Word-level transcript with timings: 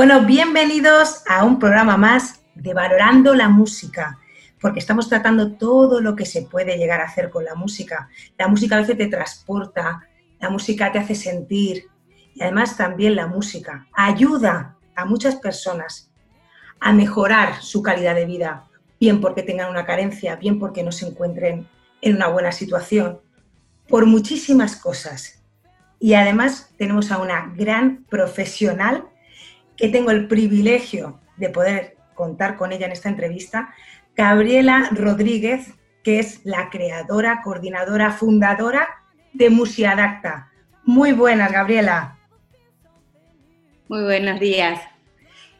Bueno, 0.00 0.22
bienvenidos 0.22 1.22
a 1.28 1.44
un 1.44 1.58
programa 1.58 1.98
más 1.98 2.40
de 2.54 2.72
Valorando 2.72 3.34
la 3.34 3.50
Música, 3.50 4.18
porque 4.58 4.78
estamos 4.78 5.10
tratando 5.10 5.58
todo 5.58 6.00
lo 6.00 6.16
que 6.16 6.24
se 6.24 6.40
puede 6.40 6.78
llegar 6.78 7.02
a 7.02 7.04
hacer 7.04 7.28
con 7.28 7.44
la 7.44 7.54
música. 7.54 8.08
La 8.38 8.48
música 8.48 8.76
a 8.76 8.80
veces 8.80 8.96
te 8.96 9.08
transporta, 9.08 10.00
la 10.40 10.48
música 10.48 10.90
te 10.90 11.00
hace 11.00 11.14
sentir 11.14 11.84
y 12.34 12.42
además 12.42 12.78
también 12.78 13.14
la 13.14 13.26
música 13.26 13.88
ayuda 13.92 14.78
a 14.96 15.04
muchas 15.04 15.36
personas 15.36 16.10
a 16.80 16.94
mejorar 16.94 17.60
su 17.60 17.82
calidad 17.82 18.14
de 18.14 18.24
vida, 18.24 18.70
bien 18.98 19.20
porque 19.20 19.42
tengan 19.42 19.68
una 19.68 19.84
carencia, 19.84 20.34
bien 20.36 20.58
porque 20.58 20.82
no 20.82 20.92
se 20.92 21.08
encuentren 21.08 21.68
en 22.00 22.16
una 22.16 22.28
buena 22.28 22.52
situación, 22.52 23.20
por 23.86 24.06
muchísimas 24.06 24.76
cosas. 24.76 25.42
Y 25.98 26.14
además 26.14 26.70
tenemos 26.78 27.12
a 27.12 27.18
una 27.18 27.52
gran 27.54 28.06
profesional 28.08 29.09
que 29.80 29.88
tengo 29.88 30.10
el 30.10 30.28
privilegio 30.28 31.18
de 31.38 31.48
poder 31.48 31.96
contar 32.14 32.56
con 32.56 32.70
ella 32.70 32.84
en 32.86 32.92
esta 32.92 33.08
entrevista, 33.08 33.74
Gabriela 34.14 34.90
Rodríguez, 34.92 35.72
que 36.04 36.18
es 36.18 36.42
la 36.44 36.68
creadora, 36.68 37.40
coordinadora, 37.42 38.12
fundadora 38.12 38.86
de 39.32 39.48
Musiadacta. 39.48 40.50
Muy 40.84 41.12
buenas, 41.12 41.50
Gabriela. 41.50 42.18
Muy 43.88 44.02
buenos 44.02 44.38
días. 44.38 44.80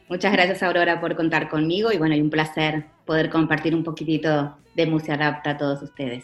Muchas 0.07 0.31
gracias, 0.33 0.61
Aurora, 0.61 1.01
por 1.01 1.15
contar 1.15 1.49
conmigo 1.49 1.91
y 1.91 1.97
bueno, 1.97 2.15
y 2.15 2.21
un 2.21 2.29
placer 2.29 2.85
poder 3.05 3.29
compartir 3.31 3.73
un 3.73 3.83
poquitito 3.83 4.55
de 4.75 4.85
Musiadacta 4.85 5.51
a 5.51 5.57
todos 5.57 5.81
ustedes. 5.81 6.23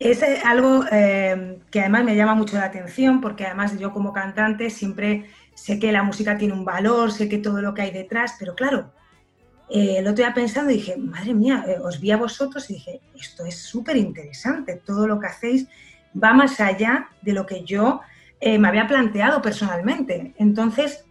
Es 0.00 0.22
eh, 0.22 0.40
algo 0.44 0.84
eh, 0.90 1.60
que 1.70 1.80
además 1.80 2.04
me 2.04 2.16
llama 2.16 2.34
mucho 2.34 2.56
la 2.56 2.64
atención 2.64 3.20
porque 3.20 3.46
además 3.46 3.78
yo 3.78 3.92
como 3.92 4.12
cantante 4.12 4.70
siempre 4.70 5.30
sé 5.54 5.78
que 5.78 5.92
la 5.92 6.02
música 6.02 6.36
tiene 6.36 6.54
un 6.54 6.64
valor, 6.64 7.12
sé 7.12 7.28
que 7.28 7.38
todo 7.38 7.60
lo 7.60 7.74
que 7.74 7.82
hay 7.82 7.90
detrás, 7.92 8.34
pero 8.38 8.54
claro, 8.56 8.90
eh, 9.72 10.00
lo 10.02 10.10
estoy 10.10 10.24
pensando 10.34 10.72
y 10.72 10.76
dije, 10.76 10.96
madre 10.96 11.32
mía, 11.32 11.64
eh, 11.68 11.78
os 11.78 12.00
vi 12.00 12.10
a 12.10 12.16
vosotros 12.16 12.68
y 12.70 12.74
dije, 12.74 13.00
esto 13.14 13.44
es 13.44 13.56
súper 13.56 13.96
interesante, 13.96 14.82
todo 14.84 15.06
lo 15.06 15.20
que 15.20 15.28
hacéis 15.28 15.68
va 16.12 16.32
más 16.32 16.58
allá 16.60 17.08
de 17.22 17.32
lo 17.32 17.46
que 17.46 17.62
yo 17.62 18.00
eh, 18.40 18.58
me 18.58 18.66
había 18.66 18.88
planteado 18.88 19.40
personalmente. 19.40 20.34
Entonces, 20.38 21.04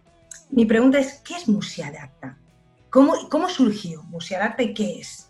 mi 0.50 0.66
pregunta 0.66 0.98
es, 0.98 1.22
¿qué 1.24 1.36
es 1.36 1.48
Musiadacta? 1.48 2.36
¿Cómo, 2.90 3.30
¿Cómo 3.30 3.48
surgió 3.48 4.02
Musiadacta 4.02 4.62
y 4.62 4.74
qué 4.74 5.00
es? 5.00 5.29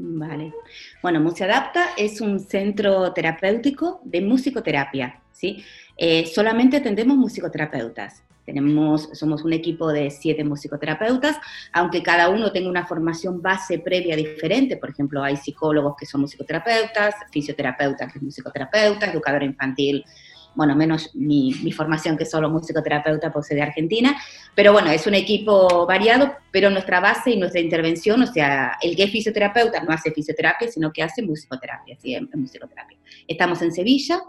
Vale. 0.00 0.54
Bueno, 1.02 1.18
Musiadapta 1.18 1.88
es 1.96 2.20
un 2.20 2.38
centro 2.38 3.12
terapéutico 3.12 4.00
de 4.04 4.20
musicoterapia, 4.20 5.20
¿sí? 5.32 5.64
Eh, 5.96 6.24
solamente 6.24 6.76
atendemos 6.76 7.16
musicoterapeutas. 7.16 8.22
Tenemos, 8.44 9.10
somos 9.12 9.42
un 9.42 9.52
equipo 9.52 9.92
de 9.92 10.10
siete 10.10 10.44
musicoterapeutas, 10.44 11.36
aunque 11.72 12.00
cada 12.00 12.28
uno 12.28 12.52
tenga 12.52 12.70
una 12.70 12.86
formación 12.86 13.42
base 13.42 13.80
previa 13.80 14.14
diferente. 14.14 14.76
Por 14.76 14.90
ejemplo, 14.90 15.20
hay 15.20 15.36
psicólogos 15.36 15.96
que 15.98 16.06
son 16.06 16.20
musicoterapeutas, 16.20 17.16
fisioterapeutas 17.32 18.06
que 18.12 18.20
son 18.20 18.26
musicoterapeutas, 18.26 19.12
educadora 19.12 19.44
infantil, 19.44 20.04
bueno, 20.54 20.74
menos 20.74 21.14
mi, 21.14 21.52
formación 21.72 22.16
que 22.16 22.24
solo 22.24 22.50
musicoterapeuta 22.50 23.32
por 23.32 23.44
de 23.44 23.62
Argentina, 23.62 24.16
pero 24.54 24.72
bueno, 24.72 24.90
es 24.90 25.06
un 25.06 25.14
equipo 25.14 25.86
variado, 25.86 26.34
pero 26.50 26.70
nuestra 26.70 27.00
base 27.00 27.30
y 27.30 27.36
nuestra 27.36 27.60
intervención, 27.60 28.22
o 28.22 28.26
sea, 28.26 28.76
el 28.82 28.96
que 28.96 29.04
es 29.04 29.10
fisioterapeuta 29.10 29.82
no 29.82 29.92
hace 29.92 30.10
fisioterapia, 30.10 30.68
sino 30.68 30.92
que 30.92 31.02
hace 31.02 31.22
musicoterapia, 31.22 31.96
¿sí? 32.00 32.14
en 32.14 32.28
musicoterapia. 32.34 32.98
Estamos 33.26 33.62
en 33.62 33.72
Sevilla, 33.72 34.20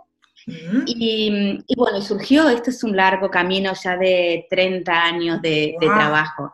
y, 0.85 1.75
bueno, 1.75 2.01
surgió, 2.01 2.49
esto 2.49 2.69
es 2.69 2.83
un 2.83 2.95
largo 2.95 3.29
camino 3.29 3.73
ya 3.81 3.97
de 3.97 4.47
30 4.49 5.03
años 5.03 5.41
de, 5.41 5.75
trabajo. 5.79 6.51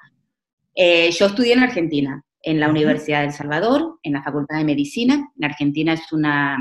Eh, 0.73 1.11
yo 1.11 1.27
estudié 1.27 1.53
en 1.53 1.63
Argentina, 1.63 2.23
en 2.41 2.59
la 2.59 2.69
Universidad 2.69 3.19
de 3.21 3.27
El 3.27 3.33
Salvador, 3.33 3.99
en 4.03 4.13
la 4.13 4.23
Facultad 4.23 4.57
de 4.57 4.65
Medicina. 4.65 5.31
En 5.37 5.45
Argentina 5.45 5.93
es 5.93 6.11
una 6.11 6.57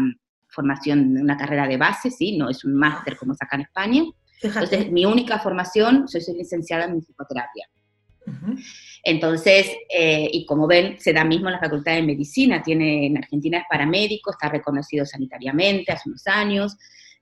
formación, 0.55 1.17
una 1.19 1.37
carrera 1.37 1.67
de 1.67 1.77
base, 1.77 2.11
¿sí? 2.11 2.37
No 2.37 2.49
es 2.49 2.65
un 2.65 2.75
máster 2.75 3.17
como 3.17 3.33
es 3.33 3.43
acá 3.43 3.57
en 3.57 3.63
España. 3.63 4.03
Entonces, 4.43 4.91
mi 4.91 5.05
única 5.05 5.39
formación, 5.39 6.07
yo 6.13 6.21
soy 6.21 6.37
licenciada 6.37 6.85
en 6.85 7.01
psicoterapia. 7.01 7.69
Entonces, 9.03 9.71
eh, 9.89 10.29
y 10.33 10.47
como 10.47 10.67
ven, 10.67 10.99
se 10.99 11.13
da 11.13 11.25
mismo 11.25 11.49
en 11.49 11.55
la 11.55 11.61
Facultad 11.61 11.95
de 11.95 12.03
Medicina, 12.03 12.63
tiene, 12.63 13.07
en 13.07 13.19
Argentina 13.19 13.59
es 13.59 13.65
paramédico, 13.69 14.31
está 14.31 14.49
reconocido 14.49 15.05
sanitariamente 15.05 15.93
hace 15.93 16.09
unos 16.09 16.27
años, 16.27 16.77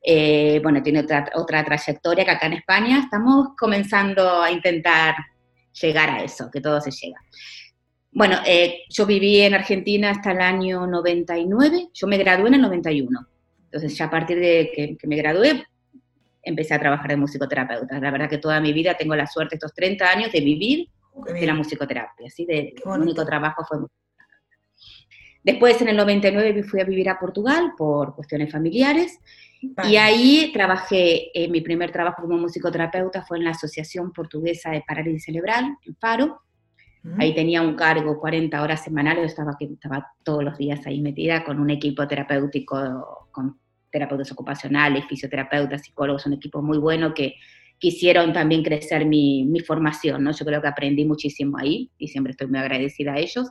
eh, 0.05 0.61
bueno, 0.63 0.83
tiene 0.83 1.01
otra, 1.01 1.31
otra 1.35 1.65
trayectoria 1.65 2.25
que 2.25 2.31
acá 2.31 2.47
en 2.47 2.55
España 2.55 2.99
estamos 2.99 3.49
comenzando 3.57 4.43
a 4.43 4.51
intentar 4.51 5.15
llegar 5.81 6.11
a 6.11 6.25
eso, 6.25 6.51
que 6.51 6.61
todo 6.61 6.81
se 6.81 6.91
llega. 6.91 7.21
Bueno, 8.15 8.37
eh, 8.47 8.83
yo 8.91 9.07
viví 9.07 9.41
en 9.41 9.55
Argentina 9.55 10.11
hasta 10.11 10.33
el 10.33 10.41
año 10.43 10.87
99, 10.87 11.89
yo 11.95 12.07
me 12.07 12.19
gradué 12.19 12.49
en 12.49 12.55
el 12.55 12.61
91, 12.61 13.27
entonces 13.65 13.97
ya 13.97 14.05
a 14.05 14.11
partir 14.11 14.39
de 14.39 14.71
que, 15.01 15.07
me 15.07 15.17
gradué 15.17 15.65
empecé 16.43 16.75
a 16.75 16.79
trabajar 16.79 17.09
de 17.09 17.17
musicoterapeuta. 17.17 17.99
La 18.01 18.11
verdad 18.11 18.29
que 18.29 18.39
toda 18.39 18.61
mi 18.61 18.73
vida 18.73 18.95
tengo 18.95 19.15
la 19.15 19.27
suerte 19.27 19.55
estos 19.55 19.73
30 19.73 20.11
años 20.11 20.33
de 20.33 20.41
vivir 20.41 20.89
de 21.25 21.47
la 21.47 21.55
musicoterapia, 21.55 22.29
¿sí? 22.29 22.45
De, 22.45 22.75
el 22.85 23.01
único 23.01 23.25
trabajo 23.25 23.65
fue 23.65 23.79
Después, 25.45 25.81
en 25.81 25.89
el 25.89 25.97
99, 25.97 26.63
fui 26.63 26.81
a 26.81 26.85
vivir 26.85 27.09
a 27.09 27.19
Portugal 27.19 27.73
por 27.77 28.15
cuestiones 28.15 28.53
familiares 28.53 29.19
y 29.89 29.97
ahí 29.97 30.51
trabajé, 30.53 31.31
eh, 31.35 31.49
mi 31.49 31.61
primer 31.61 31.91
trabajo 31.91 32.23
como 32.23 32.39
musicoterapeuta 32.39 33.25
fue 33.25 33.39
en 33.39 33.45
la 33.45 33.51
Asociación 33.51 34.13
Portuguesa 34.13 34.71
de 34.71 34.85
Parálisis 34.87 35.25
Cerebral, 35.25 35.77
en 35.85 35.97
Faro. 35.97 36.43
Ahí 37.19 37.35
tenía 37.35 37.63
un 37.63 37.75
cargo, 37.75 38.21
40 38.21 38.63
horas 38.63 38.85
semanales, 38.85 39.27
estaba, 39.27 39.57
estaba 39.59 40.13
todos 40.23 40.45
los 40.45 40.57
días 40.57 40.87
ahí 40.87 41.01
metida 41.01 41.43
con 41.43 41.59
un 41.59 41.71
equipo 41.71 42.07
terapéutico, 42.07 43.29
con 43.33 43.59
terapeutas 43.91 44.31
ocupacionales, 44.31 45.05
fisioterapeutas, 45.07 45.83
psicólogos, 45.83 46.27
un 46.27 46.35
equipo 46.35 46.63
muy 46.63 46.79
bueno 46.79 47.13
que 47.13 47.35
quisieron 47.79 48.33
también 48.33 48.63
crecer 48.63 49.05
mi, 49.05 49.45
mi, 49.45 49.59
formación, 49.59 50.23
¿no? 50.23 50.31
Yo 50.31 50.45
creo 50.45 50.63
que 50.63 50.69
aprendí 50.69 51.05
muchísimo 51.05 51.59
ahí 51.59 51.91
y 51.99 52.07
siempre 52.07 52.31
estoy 52.31 52.47
muy 52.47 52.61
agradecida 52.61 53.15
a 53.15 53.19
ellos. 53.19 53.51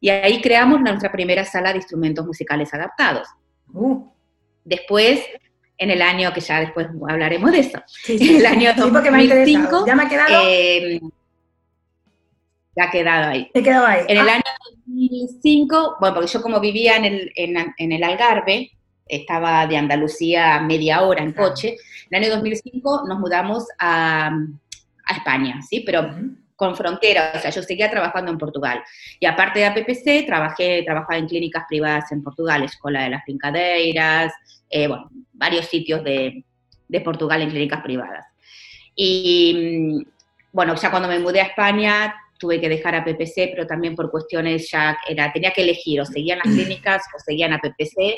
Y 0.00 0.08
ahí 0.08 0.40
creamos 0.40 0.80
nuestra 0.80 1.12
primera 1.12 1.44
sala 1.44 1.72
de 1.72 1.76
instrumentos 1.76 2.24
musicales 2.24 2.72
adaptados. 2.72 3.28
Uh. 3.74 4.06
Después, 4.64 5.20
en 5.76 5.90
el 5.90 6.00
año, 6.00 6.32
que 6.32 6.40
ya 6.40 6.60
después 6.60 6.88
hablaremos 7.08 7.52
de 7.52 7.58
eso, 7.58 7.82
en 8.08 8.36
el 8.36 8.46
año 8.46 8.70
2005, 8.76 9.84
¿Ya 9.86 9.94
me 9.94 10.04
ha 10.04 10.08
quedado? 10.08 10.42
Eh, 10.46 11.00
ha 12.80 12.90
quedado 12.90 13.30
ahí. 13.30 13.50
He 13.54 13.62
quedado 13.62 13.86
ahí. 13.86 14.02
En 14.08 14.18
el 14.18 14.28
ah. 14.28 14.34
año 14.34 14.42
2005, 14.86 15.96
bueno, 16.00 16.14
porque 16.14 16.30
yo 16.30 16.42
como 16.42 16.60
vivía 16.60 16.96
en 16.96 17.04
el, 17.04 17.32
en, 17.34 17.92
el 17.92 18.04
Algarve, 18.04 18.70
estaba 19.06 19.66
de 19.66 19.76
Andalucía 19.76 20.60
media 20.60 21.02
hora 21.02 21.22
en 21.22 21.32
coche, 21.32 21.76
en 22.10 22.16
el 22.16 22.24
año 22.24 22.34
2005 22.36 23.04
nos 23.08 23.18
mudamos 23.18 23.64
a, 23.78 24.28
a 24.28 25.14
España, 25.14 25.60
¿sí? 25.62 25.80
Pero 25.80 26.10
con 26.58 26.74
frontera, 26.74 27.30
o 27.36 27.38
sea, 27.38 27.52
yo 27.52 27.62
seguía 27.62 27.88
trabajando 27.88 28.32
en 28.32 28.36
Portugal. 28.36 28.82
Y 29.20 29.26
aparte 29.26 29.60
de 29.60 29.66
APPC, 29.66 30.26
trabajé, 30.26 30.82
trabajaba 30.82 31.16
en 31.16 31.28
clínicas 31.28 31.64
privadas 31.68 32.10
en 32.10 32.20
Portugal, 32.20 32.64
Escuela 32.64 33.04
de 33.04 33.10
las 33.10 33.24
Brincadeiras, 33.24 34.32
eh, 34.68 34.88
bueno, 34.88 35.08
varios 35.34 35.66
sitios 35.66 36.02
de, 36.02 36.44
de, 36.88 37.00
Portugal 37.00 37.42
en 37.42 37.50
clínicas 37.50 37.80
privadas. 37.80 38.26
Y 38.96 39.54
mm, 39.94 40.10
bueno, 40.52 40.74
ya 40.74 40.90
cuando 40.90 41.08
me 41.08 41.20
mudé 41.20 41.42
a 41.42 41.44
España 41.44 42.12
tuve 42.38 42.60
que 42.60 42.68
dejar 42.68 42.94
a 42.94 43.04
PPC, 43.04 43.50
pero 43.50 43.66
también 43.66 43.94
por 43.94 44.10
cuestiones 44.10 44.70
ya 44.70 44.96
era, 45.08 45.32
tenía 45.32 45.52
que 45.52 45.62
elegir, 45.62 46.00
o 46.00 46.06
seguían 46.06 46.38
las 46.44 46.54
clínicas 46.54 47.02
o 47.16 47.20
seguían 47.20 47.52
a 47.52 47.58
PPC, 47.58 48.14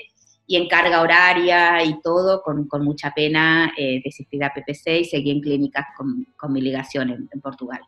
y 0.46 0.56
en 0.56 0.68
carga 0.68 1.00
horaria 1.00 1.82
y 1.84 2.00
todo, 2.02 2.42
con, 2.42 2.66
con 2.66 2.84
mucha 2.84 3.12
pena 3.12 3.72
eh, 3.76 4.00
desistí 4.04 4.42
a 4.42 4.52
PPC 4.52 5.00
y 5.00 5.04
seguí 5.04 5.30
en 5.30 5.40
clínicas 5.40 5.86
con, 5.96 6.26
con 6.36 6.52
mi 6.52 6.60
ligación 6.60 7.28
en 7.32 7.40
Portugal 7.40 7.80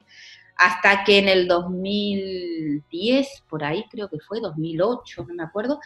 hasta 0.57 1.05
que 1.05 1.19
en 1.19 1.29
el 1.29 1.49
2010, 1.49 3.45
por 3.49 3.65
ahí 3.65 3.85
creo 3.91 4.09
que 4.09 4.19
fue, 4.21 4.41
2008, 4.41 5.25
no 5.27 5.35
me 5.35 5.43
acuerdo, 5.43 5.81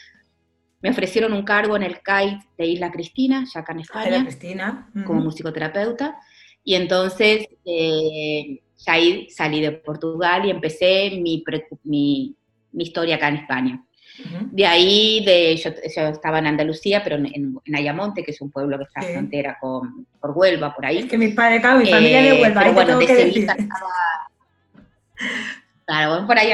me 0.82 0.90
ofrecieron 0.90 1.32
un 1.32 1.44
cargo 1.44 1.76
en 1.76 1.82
el 1.82 2.02
CAIT 2.02 2.40
de 2.58 2.66
Isla 2.66 2.92
Cristina, 2.92 3.46
ya 3.52 3.60
acá 3.60 3.72
en 3.72 3.80
España, 3.80 4.22
Cristina. 4.22 4.90
como 5.06 5.22
musicoterapeuta, 5.22 6.18
y 6.62 6.74
entonces 6.74 7.48
eh, 7.64 8.60
ya 8.78 8.92
ahí 8.92 9.28
salí 9.30 9.60
de 9.60 9.72
Portugal 9.72 10.44
y 10.44 10.50
empecé 10.50 11.10
mi, 11.20 11.42
mi, 11.84 12.34
historia 12.72 13.16
acá 13.16 13.28
en 13.28 13.36
España. 13.36 13.82
De 14.50 14.64
ahí, 14.64 15.22
de, 15.26 15.56
yo, 15.56 15.70
estaba 16.08 16.38
en 16.38 16.46
Andalucía, 16.46 17.02
pero 17.04 17.16
en, 17.16 17.58
Ayamonte, 17.74 18.22
que 18.22 18.30
es 18.30 18.40
un 18.40 18.50
pueblo 18.50 18.78
que 18.78 18.84
está 18.84 19.00
a 19.00 19.04
frontera 19.04 19.58
con, 19.60 20.06
por 20.20 20.30
Huelva, 20.30 20.74
por 20.74 20.86
ahí. 20.86 20.98
Es 20.98 21.06
que 21.06 21.18
mis 21.18 21.34
padres, 21.34 21.60
claro, 21.60 21.80
mi 21.80 21.86
familia 21.86 22.22
de 22.22 22.38
eh, 22.38 22.42
Huelva, 22.42 22.60
pero 22.62 22.72
bueno, 22.72 22.98
de 22.98 23.06
Sevilla 23.06 23.56
estaba, 23.58 23.90
Claro, 25.86 26.26
por 26.26 26.36
ahí 26.38 26.52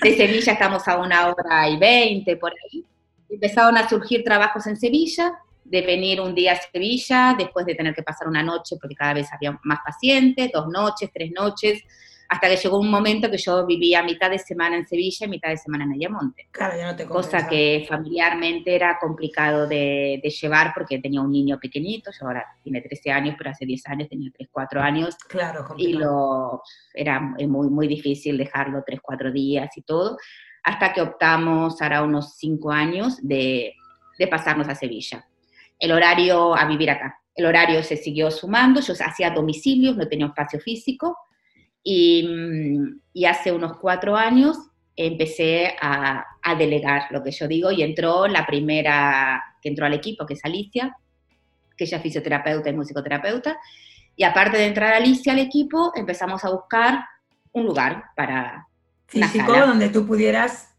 De 0.00 0.16
Sevilla 0.16 0.52
estamos 0.52 0.86
a 0.88 0.98
una 0.98 1.28
hora 1.28 1.68
y 1.68 1.76
veinte, 1.76 2.36
por 2.36 2.52
ahí. 2.52 2.84
Empezaron 3.28 3.76
a 3.76 3.88
surgir 3.88 4.22
trabajos 4.24 4.66
en 4.66 4.76
Sevilla 4.76 5.32
de 5.68 5.82
venir 5.82 6.20
un 6.20 6.34
día 6.34 6.52
a 6.52 6.56
Sevilla, 6.56 7.34
después 7.36 7.66
de 7.66 7.74
tener 7.74 7.94
que 7.94 8.02
pasar 8.02 8.28
una 8.28 8.42
noche, 8.42 8.76
porque 8.80 8.94
cada 8.94 9.14
vez 9.14 9.28
había 9.32 9.58
más 9.64 9.80
pacientes, 9.84 10.50
dos 10.52 10.68
noches, 10.68 11.10
tres 11.12 11.32
noches, 11.32 11.82
hasta 12.28 12.48
que 12.48 12.56
llegó 12.56 12.78
un 12.78 12.90
momento 12.90 13.30
que 13.30 13.38
yo 13.38 13.64
vivía 13.66 14.02
mitad 14.02 14.30
de 14.30 14.38
semana 14.38 14.76
en 14.76 14.86
Sevilla 14.86 15.26
y 15.26 15.28
mitad 15.28 15.50
de 15.50 15.56
semana 15.56 15.84
en 15.84 15.92
Ayamonte. 15.92 16.48
Claro, 16.50 16.76
ya 16.76 16.86
no 16.90 16.96
te 16.96 17.06
Cosa 17.06 17.46
que 17.46 17.86
familiarmente 17.88 18.74
era 18.74 18.98
complicado 18.98 19.66
de, 19.66 20.20
llevar 20.40 20.72
porque 20.74 20.98
tenía 20.98 21.20
un 21.20 21.30
niño 21.30 21.58
pequeñito, 21.60 22.10
yo 22.10 22.26
ahora 22.26 22.44
tiene 22.62 22.80
13 22.80 23.10
años, 23.12 23.34
pero 23.38 23.50
hace 23.50 23.64
10 23.64 23.86
años 23.86 24.08
tenía 24.08 24.30
3, 24.36 24.48
4 24.50 24.80
años. 24.80 25.16
Claro, 25.28 25.66
Y 25.76 25.92
lo, 25.92 26.62
era 26.92 27.20
muy, 27.20 27.68
muy 27.68 27.86
difícil 27.86 28.36
dejarlo 28.36 28.82
3, 28.84 29.00
4 29.00 29.32
días 29.32 29.76
y 29.76 29.82
todo, 29.82 30.16
hasta 30.64 30.92
que 30.92 31.00
optamos, 31.00 31.80
ahora 31.80 32.02
unos 32.02 32.36
5 32.36 32.72
años, 32.72 33.18
de, 33.22 33.74
de 34.18 34.26
pasarnos 34.26 34.68
a 34.68 34.74
Sevilla. 34.74 35.24
El 35.78 35.92
horario 35.92 36.56
a 36.56 36.66
vivir 36.66 36.90
acá. 36.90 37.20
El 37.34 37.46
horario 37.46 37.82
se 37.82 37.96
siguió 37.96 38.30
sumando, 38.30 38.80
yo 38.80 38.94
hacía 38.98 39.30
domicilios, 39.30 39.96
no 39.96 40.08
tenía 40.08 40.26
espacio 40.26 40.58
físico, 40.58 41.16
y, 41.88 43.24
hace 43.26 43.52
unos 43.52 43.76
cuatro 43.78 44.16
años 44.16 44.58
empecé 44.96 45.76
a, 45.80 46.24
delegar 46.58 47.08
lo 47.10 47.22
que 47.22 47.32
yo 47.32 47.46
digo 47.48 47.70
y 47.72 47.82
entró 47.82 48.26
la 48.28 48.46
primera 48.46 49.42
que 49.60 49.68
entró 49.68 49.84
al 49.84 49.94
equipo, 49.94 50.24
que 50.26 50.34
es 50.34 50.44
Alicia, 50.44 50.96
que 51.76 51.84
ella 51.84 51.98
es 51.98 52.02
fisioterapeuta 52.02 52.70
y 52.70 52.72
musicoterapeuta. 52.72 53.58
Y 54.16 54.24
aparte 54.24 54.56
de 54.58 54.66
entrar 54.66 54.94
Alicia 54.94 55.32
al 55.32 55.40
equipo, 55.40 55.92
empezamos 55.94 56.44
a 56.44 56.50
buscar 56.50 57.04
un 57.52 57.66
lugar 57.66 58.04
para... 58.16 58.66
Físico 59.06 59.52
donde 59.52 59.88
tú 59.88 60.06
pudieras. 60.06 60.75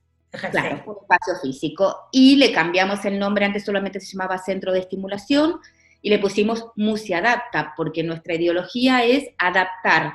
Claro, 0.52 0.84
un 0.86 0.96
espacio 1.02 1.36
físico. 1.42 2.10
Y 2.12 2.36
le 2.36 2.52
cambiamos 2.52 3.04
el 3.06 3.20
nombre, 3.20 3.46
antes 3.46 3.66
solamente 3.66 4.00
se 4.00 4.16
llamaba 4.16 4.38
Centro 4.38 4.72
de 4.72 4.80
Estimulación, 4.80 5.60
y 6.02 6.10
le 6.10 6.20
pusimos 6.20 6.68
Musiadapta, 6.76 7.74
porque 7.76 8.04
nuestra 8.04 8.36
ideología 8.36 9.04
es 9.04 9.30
adaptar 9.38 10.14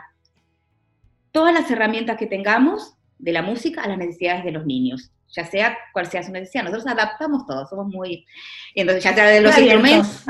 todas 1.33 1.53
las 1.53 1.71
herramientas 1.71 2.17
que 2.17 2.27
tengamos 2.27 2.95
de 3.19 3.33
la 3.33 3.43
música 3.43 3.83
a 3.83 3.89
las 3.89 3.99
necesidades 3.99 4.45
de 4.45 4.53
los 4.53 4.67
niños, 4.67 5.11
ya 5.29 5.45
sea 5.45 5.77
cual 5.93 6.07
sea 6.07 6.23
su 6.23 6.33
necesidad. 6.33 6.65
Nosotros 6.65 6.87
adaptamos 6.87 7.47
todo, 7.47 7.67
somos 7.67 7.87
muy... 7.87 8.27
Y 8.75 8.81
entonces, 8.81 9.03
ya 9.05 9.15
sea 9.15 9.27
de 9.27 9.41
los 9.41 9.57
instrumentos 9.57 10.25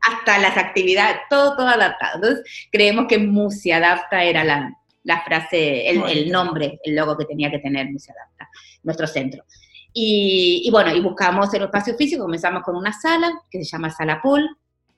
hasta, 0.00 0.38
las 0.38 0.56
actividades, 0.56 1.16
todo, 1.30 1.56
todo 1.56 1.68
adaptado. 1.68 2.16
Entonces, 2.16 2.68
creemos 2.70 3.06
que 3.08 3.18
Musiadapta 3.18 4.22
era 4.24 4.44
la, 4.44 4.74
la 5.04 5.22
frase, 5.22 5.88
el, 5.88 6.30
nombre, 6.30 6.80
el 6.82 6.96
logo 6.96 7.16
que 7.16 7.26
tenía 7.26 7.50
que 7.50 7.58
tener 7.58 7.90
Musiadapta, 7.90 8.48
nuestro 8.82 9.06
centro. 9.06 9.44
Y, 9.92 10.62
y, 10.64 10.70
bueno, 10.70 10.94
y 10.94 11.00
buscamos 11.00 11.52
el 11.54 11.62
espacio 11.62 11.94
físico, 11.96 12.24
comenzamos 12.24 12.62
con 12.62 12.74
una 12.74 12.92
sala 12.92 13.30
que 13.50 13.62
se 13.62 13.70
llama 13.70 13.90
Sala 13.90 14.20
Paul, 14.20 14.48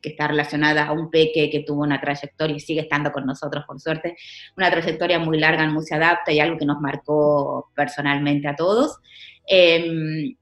que 0.01 0.11
está 0.11 0.29
relacionada 0.29 0.87
a 0.87 0.93
un 0.93 1.11
peque 1.11 1.51
que 1.51 1.61
tuvo 1.61 1.83
una 1.83 2.01
trayectoria 2.01 2.57
y 2.57 2.61
sigue 2.61 2.83
estando 2.83 3.11
con 3.11 3.27
nosotros, 3.27 3.65
por 3.67 3.81
suerte, 3.81 4.17
una 4.57 4.71
trayectoria 4.71 5.19
muy 5.19 5.39
larga 5.39 5.65
en 5.65 5.83
Se 5.83 5.95
Adapta 5.95 6.33
y 6.33 6.41
algo 6.41 6.57
que 6.59 6.65
nos 6.65 6.81
marcó 6.81 7.71
personalmente 7.75 8.47
a 8.47 8.55
todos. 8.55 8.99
Em, 9.47 10.37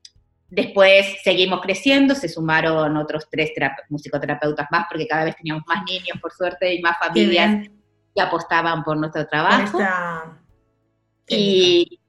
después 0.50 1.16
seguimos 1.22 1.60
creciendo, 1.62 2.14
se 2.14 2.28
sumaron 2.28 2.96
otros 2.96 3.26
tres 3.30 3.52
musicoterapeutas 3.88 4.66
más, 4.70 4.86
porque 4.90 5.06
cada 5.06 5.24
vez 5.24 5.36
teníamos 5.36 5.64
más 5.66 5.84
niños, 5.84 6.18
por 6.20 6.32
suerte, 6.32 6.74
y 6.74 6.82
más 6.82 6.98
familias 6.98 7.66
que 8.14 8.20
apostaban 8.20 8.84
por 8.84 8.96
nuestro 8.96 9.26
trabajo. 9.26 9.78
Y 11.26 12.00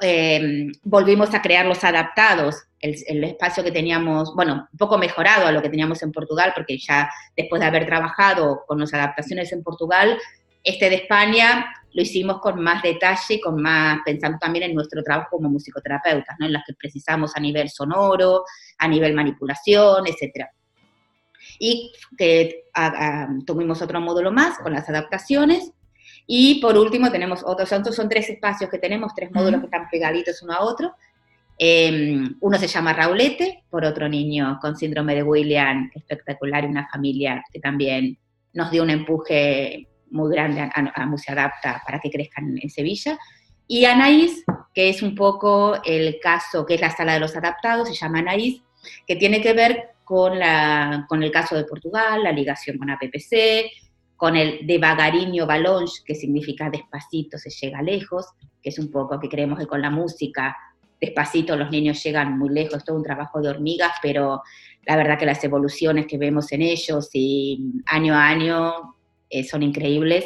em, 0.00 0.72
volvimos 0.82 1.34
a 1.34 1.42
crear 1.42 1.66
los 1.66 1.82
adaptados, 1.84 2.64
el, 2.80 3.24
espacio 3.24 3.64
que 3.64 3.72
teníamos, 3.72 4.34
bueno, 4.34 4.68
un 4.70 4.78
poco 4.78 4.98
mejorado 4.98 5.46
a 5.46 5.52
lo 5.52 5.62
que 5.62 5.70
teníamos 5.70 6.02
en 6.02 6.12
Portugal, 6.12 6.52
porque 6.54 6.78
ya 6.78 7.10
después 7.36 7.60
de 7.60 7.66
haber 7.66 7.86
trabajado 7.86 8.64
con 8.66 8.78
las 8.78 8.92
adaptaciones 8.94 9.52
en 9.52 9.62
Portugal, 9.62 10.18
este 10.62 10.90
de 10.90 10.96
España 10.96 11.72
lo 11.92 12.02
hicimos 12.02 12.40
con 12.40 12.62
más 12.62 12.82
detalle, 12.82 13.40
con 13.40 13.60
más, 13.60 14.00
pensando 14.04 14.38
también 14.38 14.64
en 14.64 14.74
nuestro 14.74 15.02
trabajo 15.02 15.30
como 15.30 15.48
musicoterapeutas, 15.48 16.36
¿no? 16.38 16.46
en 16.46 16.52
las 16.52 16.62
que 16.66 16.74
precisamos 16.74 17.34
a 17.34 17.40
nivel 17.40 17.70
sonoro, 17.70 18.44
a 18.78 18.86
nivel 18.86 19.14
manipulación, 19.14 20.04
etc. 20.06 20.46
Y 21.58 21.92
que 22.16 22.64
tuvimos 23.46 23.82
otro 23.82 24.00
módulo 24.00 24.30
más 24.32 24.58
con 24.58 24.72
las 24.72 24.88
adaptaciones. 24.88 25.72
Y 26.26 26.60
por 26.60 26.76
último 26.76 27.10
tenemos 27.10 27.42
otros, 27.44 27.68
son 27.68 28.08
tres 28.08 28.28
espacios 28.28 28.70
que 28.70 28.78
tenemos, 28.78 29.14
tres 29.14 29.30
módulos 29.32 29.60
que 29.60 29.66
están 29.66 29.88
pegaditos 29.90 30.42
uno 30.42 30.52
a 30.52 30.62
otro, 30.62 30.94
Em, 31.60 32.36
uno 32.40 32.56
se 32.56 32.68
llama 32.68 32.92
Raulete, 32.92 33.64
por 33.68 33.84
otro 33.84 34.08
niño 34.08 34.60
con 34.62 34.76
síndrome 34.76 35.16
de 35.16 35.24
William, 35.24 35.90
espectacular, 35.92 36.62
y 36.62 36.68
una 36.68 36.88
familia 36.88 37.42
que 37.52 37.58
también 37.58 38.16
nos 38.52 38.70
dio 38.70 38.84
un 38.84 38.90
empuje 38.90 39.88
muy 40.10 40.30
grande 40.30 40.60
a, 40.60 40.70
a, 40.72 41.14
Adapta 41.28 41.82
para 41.84 41.98
que 41.98 42.10
crezcan 42.10 42.56
en 42.62 42.70
Sevilla. 42.70 43.18
Y 43.66 43.84
Anaís, 43.86 44.44
que 44.72 44.88
es 44.88 45.02
un 45.02 45.16
poco 45.16 45.82
el 45.84 46.20
caso, 46.22 46.64
que 46.64 46.74
es 46.74 46.80
la 46.80 46.96
sala 46.96 47.14
de 47.14 47.20
los 47.20 47.36
adaptados, 47.36 47.88
se 47.88 47.94
llama 47.94 48.20
Anaís, 48.20 48.62
que 49.06 49.16
tiene 49.16 49.42
que 49.42 49.52
ver 49.52 49.90
con, 50.08 50.38
la, 50.38 51.04
con 51.06 51.22
el 51.22 51.30
caso 51.30 51.54
de 51.54 51.64
Portugal, 51.64 52.22
la 52.22 52.32
ligación 52.32 52.78
con 52.78 52.88
APPC, 52.88 53.70
con 54.16 54.36
el 54.36 54.66
devagariño 54.66 55.46
balonge, 55.46 56.02
que 56.02 56.14
significa 56.14 56.70
despacito 56.70 57.36
se 57.36 57.50
llega 57.50 57.82
lejos, 57.82 58.26
que 58.62 58.70
es 58.70 58.78
un 58.78 58.90
poco 58.90 59.20
que 59.20 59.28
creemos 59.28 59.58
que 59.58 59.66
con 59.66 59.82
la 59.82 59.90
música 59.90 60.56
despacito 60.98 61.56
los 61.56 61.70
niños 61.70 62.02
llegan 62.02 62.38
muy 62.38 62.48
lejos, 62.48 62.84
todo 62.84 62.96
un 62.96 63.02
trabajo 63.02 63.40
de 63.42 63.50
hormigas, 63.50 63.92
pero 64.02 64.42
la 64.86 64.96
verdad 64.96 65.18
que 65.18 65.26
las 65.26 65.44
evoluciones 65.44 66.06
que 66.06 66.16
vemos 66.16 66.50
en 66.52 66.62
ellos 66.62 67.10
y 67.12 67.82
año 67.86 68.14
a 68.14 68.28
año 68.28 68.72
eh, 69.28 69.44
son 69.44 69.62
increíbles 69.62 70.24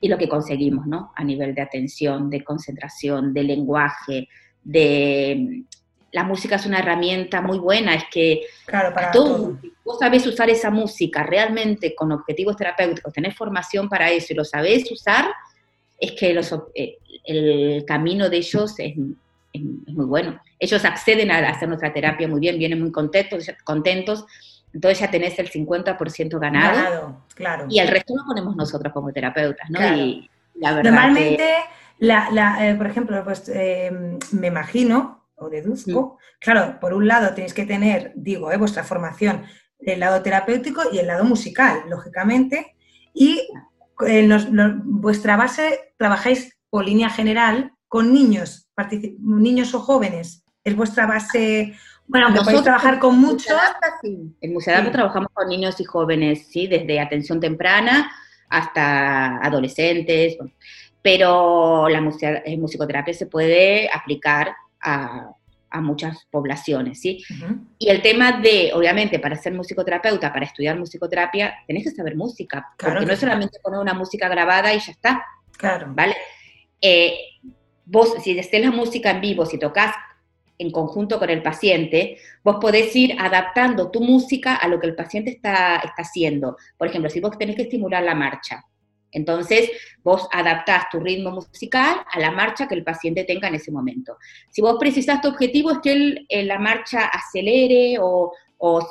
y 0.00 0.08
lo 0.08 0.16
que 0.16 0.28
conseguimos, 0.28 0.86
¿no? 0.86 1.10
A 1.16 1.24
nivel 1.24 1.52
de 1.52 1.62
atención, 1.62 2.30
de 2.30 2.44
concentración, 2.44 3.34
de 3.34 3.42
lenguaje, 3.42 4.28
de... 4.62 5.64
La 6.12 6.24
música 6.24 6.56
es 6.56 6.66
una 6.66 6.78
herramienta 6.78 7.40
muy 7.40 7.58
buena, 7.58 7.94
es 7.94 8.04
que 8.10 8.42
claro, 8.64 8.94
para 8.94 9.10
todo, 9.10 9.58
vos 9.84 9.98
sabés 9.98 10.26
usar 10.26 10.48
esa 10.48 10.70
música 10.70 11.22
realmente 11.22 11.94
con 11.94 12.12
objetivos 12.12 12.56
terapéuticos, 12.56 13.12
tenés 13.12 13.34
formación 13.36 13.88
para 13.88 14.10
eso 14.10 14.32
y 14.32 14.36
lo 14.36 14.44
sabés 14.44 14.90
usar, 14.90 15.26
es 15.98 16.12
que 16.12 16.32
los, 16.32 16.54
eh, 16.74 16.98
el 17.24 17.84
camino 17.86 18.28
de 18.28 18.36
ellos 18.38 18.78
es, 18.78 18.94
es, 19.52 19.62
muy 19.62 20.06
bueno. 20.06 20.40
Ellos 20.58 20.84
acceden 20.84 21.30
a 21.30 21.38
hacer 21.48 21.68
nuestra 21.68 21.92
terapia 21.92 22.28
muy 22.28 22.40
bien, 22.40 22.58
vienen 22.58 22.80
muy 22.80 22.92
contentos, 22.92 23.46
contentos 23.64 24.26
entonces 24.76 25.00
ya 25.00 25.10
tenés 25.10 25.38
el 25.38 25.50
50% 25.50 26.38
ganado, 26.38 27.22
claro. 27.34 27.66
Y 27.70 27.78
el 27.78 27.88
resto 27.88 28.14
lo 28.14 28.26
ponemos 28.26 28.54
nosotros 28.56 28.92
como 28.92 29.10
terapeutas, 29.10 29.70
¿no? 29.70 29.96
Y 29.96 30.30
la 30.56 30.74
verdad 30.74 30.90
Normalmente, 30.90 31.54
la, 31.98 32.58
eh, 32.60 32.74
por 32.74 32.86
ejemplo, 32.86 33.24
pues 33.24 33.48
eh, 33.48 34.18
me 34.32 34.48
imagino 34.48 35.24
o 35.36 35.48
deduzco, 35.48 36.14
mm. 36.14 36.38
claro, 36.40 36.80
por 36.80 36.94
un 36.94 37.06
lado 37.06 37.34
tenéis 37.34 37.54
que 37.54 37.66
tener, 37.66 38.12
digo, 38.14 38.50
eh, 38.50 38.56
vuestra 38.56 38.84
formación, 38.84 39.44
el 39.78 40.00
lado 40.00 40.22
terapéutico 40.22 40.82
y 40.92 40.98
el 40.98 41.06
lado 41.06 41.24
musical, 41.24 41.82
lógicamente, 41.88 42.74
y 43.12 43.46
vuestra 44.84 45.36
base 45.36 45.92
trabajáis 45.96 46.56
por 46.70 46.84
línea 46.84 47.08
general 47.08 47.72
con 47.88 48.12
niños, 48.12 48.68
niños 49.20 49.74
o 49.74 49.80
jóvenes? 49.80 50.44
¿Es 50.64 50.76
vuestra 50.76 51.06
base? 51.06 51.74
Bueno, 52.06 52.26
aunque 52.26 52.42
podéis 52.42 52.62
trabajar 52.62 52.98
con 52.98 53.18
muchos. 53.18 53.56
En 54.02 54.52
Museo 54.52 54.90
trabajamos 54.90 55.28
con 55.32 55.48
niños 55.48 55.80
y 55.80 55.84
jóvenes, 55.84 56.48
sí, 56.48 56.66
desde 56.66 57.00
atención 57.00 57.40
temprana 57.40 58.10
hasta 58.48 59.38
adolescentes, 59.38 60.36
pero 61.02 61.88
la 61.88 62.00
musicoterapia 62.00 63.14
se 63.14 63.26
puede 63.26 63.88
aplicar 63.92 64.54
a, 64.86 65.32
muchas 65.82 66.26
poblaciones, 66.30 67.02
¿sí? 67.02 67.22
Y 67.78 67.90
el 67.90 68.00
tema 68.00 68.40
de, 68.40 68.70
obviamente, 68.72 69.18
para 69.18 69.36
ser 69.36 69.52
musicoterapeuta, 69.52 70.32
para 70.32 70.46
estudiar 70.46 70.78
musicoterapia, 70.78 71.54
tenés 71.66 71.84
que 71.84 71.90
saber 71.90 72.16
música, 72.16 72.68
porque 72.78 73.04
no 73.04 73.12
es 73.12 73.18
solamente 73.18 73.58
poner 73.62 73.80
una 73.80 73.92
música 73.92 74.26
grabada 74.26 74.72
y 74.72 74.78
ya 74.78 74.92
está, 74.92 75.26
claro. 75.58 75.88
¿vale? 75.90 76.16
Eh, 76.80 77.18
vos, 77.84 78.14
si 78.22 78.38
estés 78.38 78.64
la 78.64 78.70
música 78.70 79.10
en 79.10 79.20
vivo, 79.20 79.44
si 79.44 79.58
tocas 79.58 79.94
en 80.58 80.70
conjunto 80.70 81.18
con 81.18 81.28
el 81.28 81.42
paciente, 81.42 82.16
vos 82.42 82.56
podés 82.58 82.96
ir 82.96 83.14
adaptando 83.18 83.90
tu 83.90 84.00
música 84.00 84.54
a 84.54 84.68
lo 84.68 84.80
que 84.80 84.86
el 84.86 84.94
paciente 84.94 85.30
está, 85.30 85.76
está 85.76 86.02
haciendo. 86.02 86.56
Por 86.78 86.88
ejemplo, 86.88 87.10
si 87.10 87.20
vos 87.20 87.36
tenés 87.36 87.56
que 87.56 87.62
estimular 87.62 88.02
la 88.02 88.14
marcha, 88.14 88.64
entonces 89.12 89.70
vos 90.02 90.28
adaptás 90.32 90.88
tu 90.90 91.00
ritmo 91.00 91.30
musical 91.30 91.96
a 92.12 92.20
la 92.20 92.30
marcha 92.30 92.68
que 92.68 92.74
el 92.74 92.84
paciente 92.84 93.24
tenga 93.24 93.48
en 93.48 93.54
ese 93.54 93.72
momento. 93.72 94.18
Si 94.50 94.62
vos 94.62 94.76
precisás 94.78 95.20
tu 95.20 95.28
objetivo 95.28 95.70
es 95.70 95.78
que 95.78 96.26
eh, 96.28 96.44
la 96.44 96.58
marcha 96.58 97.06
acelere 97.06 97.96
o, 98.00 98.32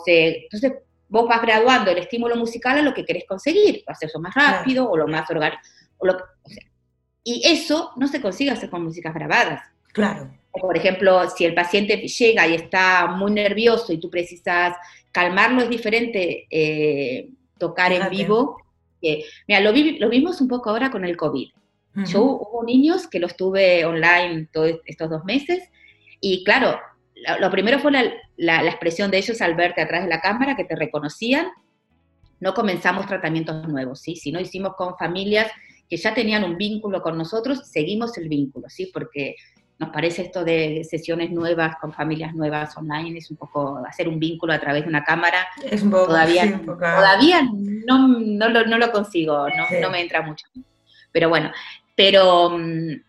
se... 0.05 0.43
Entonces 0.43 0.74
vos 1.07 1.27
vas 1.27 1.41
graduando 1.41 1.91
el 1.91 2.00
estímulo 2.00 2.36
musical 2.36 2.77
a 2.77 2.81
lo 2.81 2.93
que 2.93 3.05
querés 3.05 3.25
conseguir, 3.27 3.84
hacerlo 3.88 4.19
más 4.19 4.34
rápido 4.34 4.89
o 4.89 4.98
lo 4.98 5.07
más 5.07 5.29
orgánico. 5.29 5.62
O, 5.98 6.07
lo, 6.07 6.17
y 7.24 7.41
eso 7.45 7.91
no 7.95 8.07
se 8.07 8.22
consigue 8.22 8.51
hacer 8.51 8.69
con 8.69 8.84
músicas 8.84 9.13
grabadas. 9.13 9.62
Claro. 9.93 10.29
por 10.51 10.75
ejemplo, 10.75 11.29
si 11.29 11.45
el 11.45 11.53
paciente 11.53 11.95
llega 11.98 12.45
y 12.48 12.55
está 12.55 13.07
muy 13.07 13.31
nervioso 13.31 13.93
y 13.93 13.98
tú 13.98 14.10
precisas 14.10 14.75
calmarlo, 15.12 15.62
es 15.62 15.69
diferente 15.69 16.48
eh, 16.50 17.29
tocar 17.57 17.93
en 17.93 18.10
vivo. 18.10 18.57
Mira, 19.47 19.59
lo, 19.62 19.71
lo, 19.71 20.09
vimos 20.09 20.41
un 20.41 20.47
poco 20.47 20.69
ahora 20.69 20.91
con 20.91 21.05
el 21.05 21.17
COVID. 21.17 21.50
Yo 22.12 22.24
hubo 22.24 22.65
niños 22.65 23.07
que 23.07 23.19
los 23.19 23.38
tuve 23.38 23.85
online 23.85 24.50
todos 24.51 24.81
estos 24.85 25.09
dos 25.09 25.24
meses 25.24 25.63
y 26.19 26.43
claro, 26.43 26.77
lo, 27.39 27.50
primero 27.50 27.79
fue 27.79 27.91
la, 27.91 28.03
la, 28.35 28.65
expresión 28.65 29.12
de 29.12 29.17
ellos 29.17 29.41
al 29.41 29.55
verte 29.55 29.81
atrás 29.81 30.03
de 30.03 30.09
la 30.09 30.19
cámara, 30.19 30.55
que 30.55 30.65
te 30.65 30.75
reconocían. 30.75 31.47
No 32.41 32.53
comenzamos 32.53 33.05
tratamientos 33.05 33.65
nuevos, 33.67 34.01
¿sí? 34.01 34.17
Si 34.17 34.31
no 34.31 34.41
hicimos 34.41 34.74
con 34.75 34.97
familias 34.97 35.50
que 35.89 35.97
ya 35.97 36.13
tenían 36.13 36.43
un 36.43 36.57
vínculo 36.57 37.01
con 37.01 37.17
nosotros, 37.17 37.69
seguimos 37.69 38.17
el 38.17 38.27
vínculo, 38.27 38.69
¿sí? 38.69 38.91
Porque 38.93 39.35
nos 39.77 39.89
parece 39.89 40.22
esto 40.22 40.46
de 40.46 40.86
sesiones 40.89 41.32
nuevas 41.32 41.75
con 41.82 41.91
familias 41.91 42.34
nuevas 42.34 42.75
online, 42.77 43.17
es 43.17 43.29
un 43.29 43.38
poco 43.38 43.84
hacer 43.86 44.08
un 44.08 44.20
vínculo 44.20 44.53
a 44.53 44.60
través 44.60 44.84
de 44.84 44.89
una 44.89 45.03
cámara. 45.03 45.48
Es 45.63 45.84
un 45.84 45.91
poco, 45.91 46.08
todavía, 46.08 46.62
todavía 46.65 47.41
no, 47.86 48.08
no, 48.08 48.50
lo, 48.50 48.65
no, 48.65 48.77
lo, 48.77 48.91
consigo, 48.91 49.48
no, 49.50 49.79
no, 49.82 49.89
me 49.89 50.01
entra 50.01 50.22
mucho. 50.22 50.48
Pero 51.12 51.27
bueno, 51.27 51.51
pero 51.94 52.58
mm, 52.58 53.01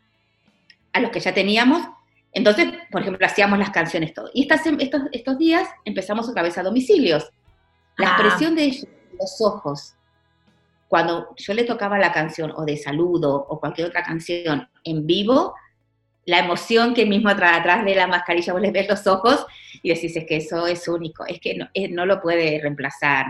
a 0.93 1.01
los 1.01 1.11
que 1.11 1.21
ya 1.21 1.33
teníamos, 1.33 1.87
entonces, 2.33 2.69
por 2.91 3.03
ejemplo, 3.03 3.25
hacíamos 3.27 3.59
las 3.59 3.71
canciones 3.71 4.13
todo. 4.13 4.29
Y 4.35 4.43
estas, 4.43 4.67
estos, 4.67 5.03
estos 5.13 5.39
días 5.39 5.69
empezamos 5.85 6.29
otra 6.29 6.43
vez 6.43 6.59
a 6.59 6.63
domicilios. 6.63 7.31
La 7.97 8.09
ah. 8.09 8.11
expresión 8.11 8.57
de 8.57 8.65
ellos, 8.65 8.87
los 9.19 9.41
ojos, 9.41 9.95
cuando 10.89 11.29
yo 11.37 11.55
le 11.55 11.65
tocaba 11.65 11.99
la 11.99 12.13
canción 12.13 12.53
o 12.57 12.65
de 12.65 12.77
saludo 12.77 13.35
o 13.49 13.59
cualquier 13.61 13.89
otra 13.89 14.03
canción 14.03 14.69
en 14.85 15.07
vivo, 15.07 15.55
la 16.27 16.41
emoción 16.41 16.93
que 16.93 17.07
mismo 17.07 17.31
atrás, 17.31 17.85
de 17.85 17.95
la 17.95 18.07
mascarilla 18.07 18.53
vos 18.53 18.61
les 18.61 18.73
ves 18.73 18.89
los 18.89 19.07
ojos 19.07 19.47
y 19.83 19.89
decís, 19.95 20.17
es 20.17 20.25
que 20.27 20.37
eso 20.37 20.67
es 20.67 20.87
único, 20.89 21.25
es 21.25 21.41
que 21.41 21.55
no, 21.55 21.69
no 21.91 22.05
lo 22.05 22.21
puede 22.21 22.61
reemplazar. 22.61 23.27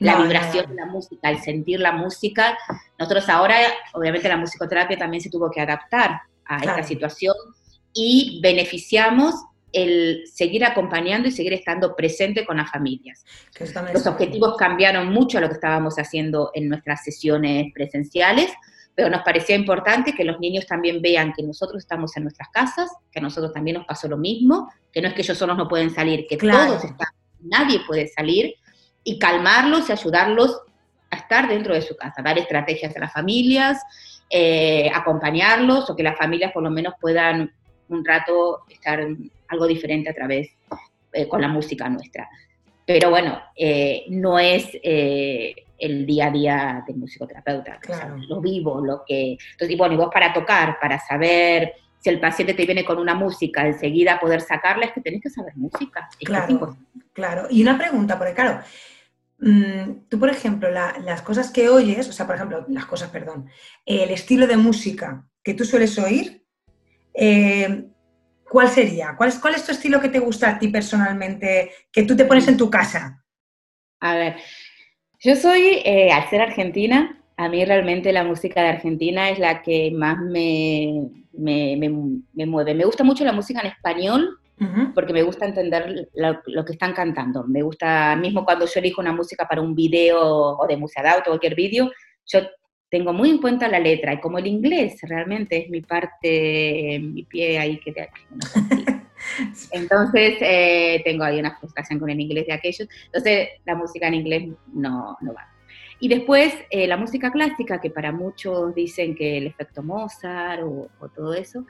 La 0.00 0.20
vibración 0.20 0.68
de 0.68 0.74
la 0.74 0.86
música, 0.86 1.30
el 1.30 1.38
sentir 1.40 1.78
la 1.78 1.92
música. 1.92 2.58
Nosotros 2.98 3.28
ahora, 3.28 3.56
obviamente 3.92 4.28
la 4.28 4.36
musicoterapia 4.36 4.98
también 4.98 5.20
se 5.20 5.30
tuvo 5.30 5.48
que 5.50 5.60
adaptar 5.60 6.22
a 6.44 6.56
esta 6.58 6.82
situación 6.82 7.34
y 7.92 8.40
beneficiamos 8.42 9.34
el 9.72 10.24
seguir 10.26 10.64
acompañando 10.64 11.28
y 11.28 11.32
seguir 11.32 11.52
estando 11.52 11.94
presente 11.94 12.44
con 12.44 12.56
las 12.56 12.70
familias. 12.70 13.24
Los 13.92 14.06
objetivos 14.06 14.56
cambiaron 14.56 15.12
mucho 15.12 15.38
a 15.38 15.40
lo 15.40 15.48
que 15.48 15.54
estábamos 15.54 15.98
haciendo 15.98 16.50
en 16.54 16.68
nuestras 16.68 17.04
sesiones 17.04 17.72
presenciales, 17.74 18.50
pero 18.96 19.10
nos 19.10 19.22
parecía 19.22 19.54
importante 19.54 20.14
que 20.14 20.24
los 20.24 20.40
niños 20.40 20.66
también 20.66 21.02
vean 21.02 21.34
que 21.34 21.42
nosotros 21.42 21.82
estamos 21.82 22.16
en 22.16 22.22
nuestras 22.22 22.48
casas, 22.48 22.90
que 23.12 23.18
a 23.18 23.22
nosotros 23.22 23.52
también 23.52 23.76
nos 23.76 23.86
pasó 23.86 24.08
lo 24.08 24.16
mismo, 24.16 24.72
que 24.90 25.02
no 25.02 25.08
es 25.08 25.14
que 25.14 25.20
ellos 25.20 25.36
solos 25.36 25.56
no 25.58 25.68
pueden 25.68 25.90
salir, 25.90 26.26
que 26.26 26.38
todos 26.38 26.82
están, 26.82 27.08
nadie 27.40 27.80
puede 27.86 28.08
salir, 28.08 28.54
y 29.04 29.18
calmarlos 29.18 29.90
y 29.90 29.92
ayudarlos 29.92 30.62
a 31.10 31.16
estar 31.16 31.46
dentro 31.46 31.74
de 31.74 31.82
su 31.82 31.94
casa, 31.94 32.22
dar 32.22 32.38
estrategias 32.38 32.96
a 32.96 33.00
las 33.00 33.12
familias, 33.12 33.82
eh, 34.30 34.90
acompañarlos 34.92 35.90
o 35.90 35.94
que 35.94 36.02
las 36.02 36.16
familias 36.16 36.52
por 36.52 36.62
lo 36.62 36.70
menos 36.70 36.94
puedan 36.98 37.52
un 37.90 38.04
rato 38.04 38.62
estar 38.70 39.06
algo 39.48 39.66
diferente 39.66 40.08
a 40.08 40.14
través 40.14 40.48
eh, 41.12 41.28
con 41.28 41.42
la 41.42 41.48
música 41.48 41.86
nuestra. 41.90 42.28
Pero 42.86 43.10
bueno, 43.10 43.38
eh, 43.54 44.04
no 44.08 44.38
es 44.38 44.70
el 45.78 46.06
día 46.06 46.26
a 46.26 46.30
día 46.30 46.84
del 46.86 46.96
musicoterapeuta. 46.96 47.78
Claro. 47.80 48.16
lo 48.28 48.40
vivo, 48.40 48.84
lo 48.84 49.02
que... 49.06 49.32
Entonces, 49.32 49.70
y 49.70 49.76
bueno, 49.76 49.94
y 49.94 49.98
vos 49.98 50.10
para 50.12 50.32
tocar, 50.32 50.78
para 50.80 50.98
saber 50.98 51.74
si 51.98 52.10
el 52.10 52.20
paciente 52.20 52.54
te 52.54 52.66
viene 52.66 52.84
con 52.84 52.98
una 52.98 53.14
música, 53.14 53.66
enseguida 53.66 54.20
poder 54.20 54.40
sacarla, 54.40 54.86
es 54.86 54.92
que 54.92 55.00
tenés 55.00 55.20
que 55.20 55.30
saber 55.30 55.56
música. 55.56 56.08
claro, 56.20 56.76
claro. 57.12 57.46
Y 57.50 57.62
una 57.62 57.76
pregunta, 57.76 58.18
porque 58.18 58.34
claro, 58.34 58.60
mm, 59.40 60.08
tú, 60.08 60.18
por 60.18 60.28
ejemplo, 60.28 60.70
las 60.70 61.22
cosas 61.22 61.50
que 61.50 61.68
oyes, 61.68 62.08
o 62.08 62.12
sea, 62.12 62.26
por 62.26 62.36
ejemplo, 62.36 62.64
las 62.68 62.86
cosas, 62.86 63.10
perdón, 63.10 63.48
el 63.84 64.10
estilo 64.10 64.46
de 64.46 64.56
música 64.56 65.26
que 65.42 65.54
tú 65.54 65.64
sueles 65.64 65.98
oír, 65.98 66.44
eh, 67.14 67.86
¿cuál 68.48 68.68
sería? 68.68 69.14
¿Cuál 69.16 69.30
es, 69.30 69.38
¿Cuál 69.38 69.54
es 69.54 69.64
tu 69.64 69.72
estilo 69.72 70.00
que 70.00 70.08
te 70.08 70.18
gusta 70.18 70.50
a 70.50 70.58
ti 70.58 70.68
personalmente, 70.68 71.72
que 71.90 72.02
tú 72.04 72.16
te 72.16 72.24
pones 72.24 72.46
en 72.48 72.56
tu 72.56 72.70
casa? 72.70 73.24
A 74.00 74.14
ver, 74.14 74.36
yo 75.20 75.36
soy, 75.36 75.82
eh, 75.84 76.10
al 76.12 76.28
ser 76.28 76.40
argentina, 76.40 77.22
a 77.36 77.48
mí 77.48 77.64
realmente 77.64 78.12
la 78.12 78.24
música 78.24 78.62
de 78.62 78.68
Argentina 78.68 79.30
es 79.30 79.38
la 79.38 79.62
que 79.62 79.90
más 79.90 80.18
me, 80.18 81.10
me, 81.32 82.46
mueve. 82.46 82.74
Me 82.74 82.84
gusta 82.84 83.04
mucho 83.04 83.24
la 83.24 83.32
música 83.32 83.60
en 83.60 83.66
español 83.66 84.38
porque 84.94 85.12
me 85.12 85.22
gusta 85.22 85.44
entender 85.44 86.08
lo, 86.14 86.64
que 86.64 86.72
están 86.72 86.94
cantando. 86.94 87.44
Me 87.44 87.60
gusta, 87.60 88.16
mismo 88.16 88.44
cuando 88.44 88.64
yo 88.64 88.80
elijo 88.80 89.02
una 89.02 89.12
música 89.12 89.46
para 89.46 89.60
un 89.60 89.74
video 89.74 90.18
o 90.22 90.66
de 90.66 90.78
música 90.78 91.02
de 91.02 91.08
auto, 91.10 91.24
cualquier 91.26 91.54
vídeo, 91.54 91.90
yo 92.24 92.40
tengo 92.88 93.12
muy 93.12 93.28
en 93.28 93.38
cuenta 93.38 93.68
la 93.68 93.78
letra 93.78 94.14
y 94.14 94.20
como 94.20 94.38
el 94.38 94.46
inglés 94.46 94.98
realmente 95.02 95.58
es 95.58 95.68
mi 95.68 95.82
parte, 95.82 96.98
mi 97.02 97.24
pie 97.24 97.58
ahí 97.58 97.78
que 97.80 97.92
te... 97.92 98.08
Entonces, 99.72 100.34
eh, 100.40 101.02
tengo 101.04 101.24
ahí 101.24 101.38
una 101.38 101.56
frustración 101.58 101.98
con 101.98 102.10
el 102.10 102.20
inglés 102.20 102.46
de 102.46 102.52
aquellos. 102.52 102.88
Entonces, 103.06 103.48
la 103.64 103.74
música 103.74 104.08
en 104.08 104.14
inglés 104.14 104.48
no, 104.72 105.16
no 105.20 105.34
va. 105.34 105.48
Y 105.98 106.08
después, 106.08 106.54
eh, 106.70 106.86
la 106.86 106.96
música 106.96 107.32
clásica, 107.32 107.80
que 107.80 107.90
para 107.90 108.12
muchos 108.12 108.74
dicen 108.74 109.14
que 109.14 109.38
el 109.38 109.46
efecto 109.46 109.82
Mozart 109.82 110.62
o, 110.62 110.88
todo 111.14 111.32
eso, 111.34 111.64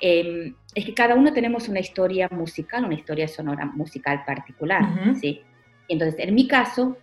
em, 0.00 0.54
es 0.74 0.84
que 0.84 0.94
cada 0.94 1.14
uno 1.14 1.32
tenemos 1.32 1.68
una 1.68 1.80
historia 1.80 2.28
musical, 2.30 2.84
una 2.84 2.94
historia 2.94 3.28
sonora 3.28 3.66
musical 3.66 4.24
particular, 4.24 4.82
¿sí? 5.20 5.42
Entonces, 5.88 6.18
en 6.20 6.34
mi 6.34 6.48
caso, 6.48 6.96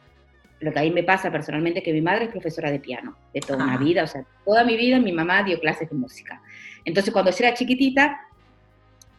lo 0.60 0.72
que 0.72 0.80
a 0.80 0.82
mí 0.82 0.92
me 0.92 1.04
pasa 1.04 1.32
personalmente 1.32 1.80
es 1.80 1.86
que 1.86 1.94
mi 1.94 2.02
madre 2.02 2.26
es 2.26 2.32
profesora 2.32 2.72
de 2.72 2.80
piano, 2.80 3.16
de 3.34 3.42
toda 3.42 3.64
una 3.64 3.78
vida, 3.78 4.04
o 4.04 4.08
sea, 4.08 4.26
toda 4.44 4.64
mi 4.64 4.76
vida 4.76 5.00
mi 5.00 5.12
mamá 5.12 5.44
dio 5.44 5.60
clases 5.60 5.90
de 5.90 5.96
música. 5.96 6.42
Entonces, 6.86 7.14
cuando 7.14 7.32
yo 7.32 7.38
era 7.40 7.54
chiquitita, 7.54 8.20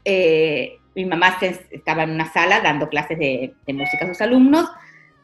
eh, 0.05 0.79
mi 0.95 1.05
mamá 1.05 1.37
estaba 1.41 2.03
en 2.03 2.11
una 2.11 2.31
sala 2.33 2.61
dando 2.61 2.89
clases 2.89 3.19
de, 3.19 3.55
música 3.69 4.05
a 4.05 4.09
sus 4.09 4.21
alumnos, 4.21 4.69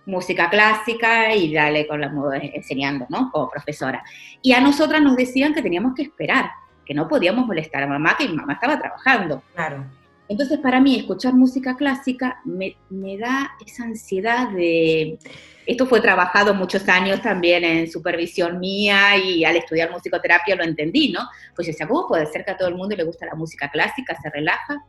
música 0.06 0.50
clásica 0.50 1.34
y 1.34 1.52
dale 1.52 1.86
con 1.86 2.00
la 2.00 2.12
enseñando, 2.40 3.06
¿no? 3.08 3.30
Como 3.32 3.50
profesora. 3.50 4.04
Y 4.42 4.52
a 4.52 4.60
nosotras 4.60 5.02
nos 5.02 5.16
decían 5.16 5.54
que 5.54 5.62
teníamos 5.62 5.94
que 5.94 6.02
esperar, 6.02 6.50
que 6.84 6.94
no 6.94 7.08
podíamos 7.08 7.46
molestar 7.46 7.82
a 7.82 7.86
mamá, 7.86 8.16
que 8.16 8.28
mi 8.28 8.34
mamá 8.34 8.54
estaba 8.54 8.78
trabajando. 8.78 9.42
Claro. 9.54 9.84
Entonces, 10.28 10.58
para 10.58 10.80
mí, 10.80 10.96
escuchar 10.96 11.34
música 11.34 11.76
clásica 11.76 12.40
me, 12.44 12.76
me, 12.88 13.18
da 13.18 13.52
esa 13.64 13.84
ansiedad 13.84 14.48
de... 14.50 15.18
Esto 15.66 15.86
fue 15.86 16.00
trabajado 16.00 16.54
muchos 16.54 16.88
años 16.88 17.20
también 17.22 17.64
en 17.64 17.90
supervisión 17.90 18.58
mía 18.58 19.16
y 19.16 19.44
al 19.44 19.56
estudiar 19.56 19.90
musicoterapia 19.90 20.56
lo 20.56 20.64
entendí, 20.64 21.12
¿no? 21.12 21.20
Pues 21.54 21.66
yo 21.66 21.72
decía, 21.72 21.88
¿cómo 21.88 22.06
puede 22.06 22.26
ser 22.26 22.44
que 22.44 22.52
a 22.52 22.56
todo 22.56 22.68
el 22.68 22.74
mundo 22.74 22.96
le 22.96 23.04
gusta 23.04 23.26
la 23.26 23.34
música 23.34 23.70
clásica, 23.70 24.16
se 24.20 24.30
relaja? 24.30 24.84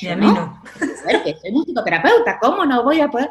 Y, 0.00 0.08
a 0.08 0.16
mí 0.16 0.26
no. 0.26 0.62
Bueno, 1.04 1.24
que 1.24 1.36
soy 1.40 1.52
musicoterapeuta, 1.52 2.38
¿cómo 2.40 2.64
no 2.64 2.82
voy 2.82 3.00
a 3.00 3.08
poder? 3.08 3.30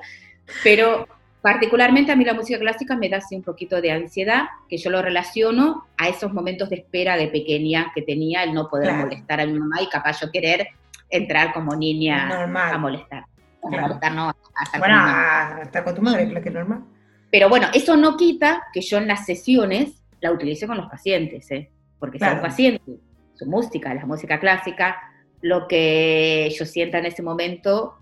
Pero 0.63 1.06
particularmente 1.42 2.12
a 2.12 2.15
mí 2.15 2.25
la 2.25 2.34
música 2.34 2.60
clásica 2.60 2.96
me 2.96 3.08
da 3.08 3.18
así 3.18 3.36
un 3.36 3.44
poquito 3.44 3.80
de 3.82 3.92
ansiedad, 3.92 4.46
que 4.68 4.77
yo 4.77 4.89
lo 4.89 5.01
relaciono 5.01 5.86
a 5.98 6.10
esos 6.10 6.34
momentos 6.34 6.70
de 6.70 6.77
espera 6.77 7.18
de 7.18 7.27
pequeña 7.27 7.92
que 7.94 8.01
tenía, 8.01 8.44
el 8.44 8.54
no 8.54 8.68
poder 8.68 8.94
molestar 8.94 9.42
a 9.42 9.46
mi 9.46 9.54
mamá 9.54 9.82
y 9.82 9.88
capaz 9.88 10.22
yo 10.22 10.32
querer 10.32 10.68
entrar 11.10 11.54
como 11.54 11.76
niña 11.76 12.30
a 12.30 12.78
molestar. 12.78 13.26
A 13.64 13.70
molestar, 13.70 14.12
no, 14.14 14.30
a 14.30 14.64
estar 14.64 14.80
bueno, 14.80 14.96
con 14.96 15.10
a 15.10 15.60
estar 15.64 15.84
con 15.84 15.96
tu 15.96 16.02
madre, 16.02 16.26
claro 16.26 16.42
que 16.42 16.50
es 16.50 16.56
normal. 16.56 16.84
Pero 17.32 17.50
bueno, 17.50 17.68
eso 17.74 17.98
no 17.98 18.16
quita 18.16 18.64
que 18.72 18.82
yo 18.82 18.98
en 18.98 19.08
las 19.08 19.26
sesiones 19.26 20.04
la 20.22 20.32
utilice 20.32 20.68
con 20.68 20.78
los 20.78 20.88
pacientes, 20.88 21.50
¿eh? 21.52 21.72
porque 22.00 22.18
claro. 22.18 22.36
son 22.36 22.44
pacientes, 22.44 22.96
su 23.34 23.46
música, 23.46 23.94
la 23.94 24.06
música 24.06 24.40
clásica, 24.40 24.98
lo 25.42 25.68
que 25.68 26.54
yo 26.58 26.66
sienta 26.66 27.00
en 27.00 27.08
ese 27.08 27.22
momento, 27.22 27.98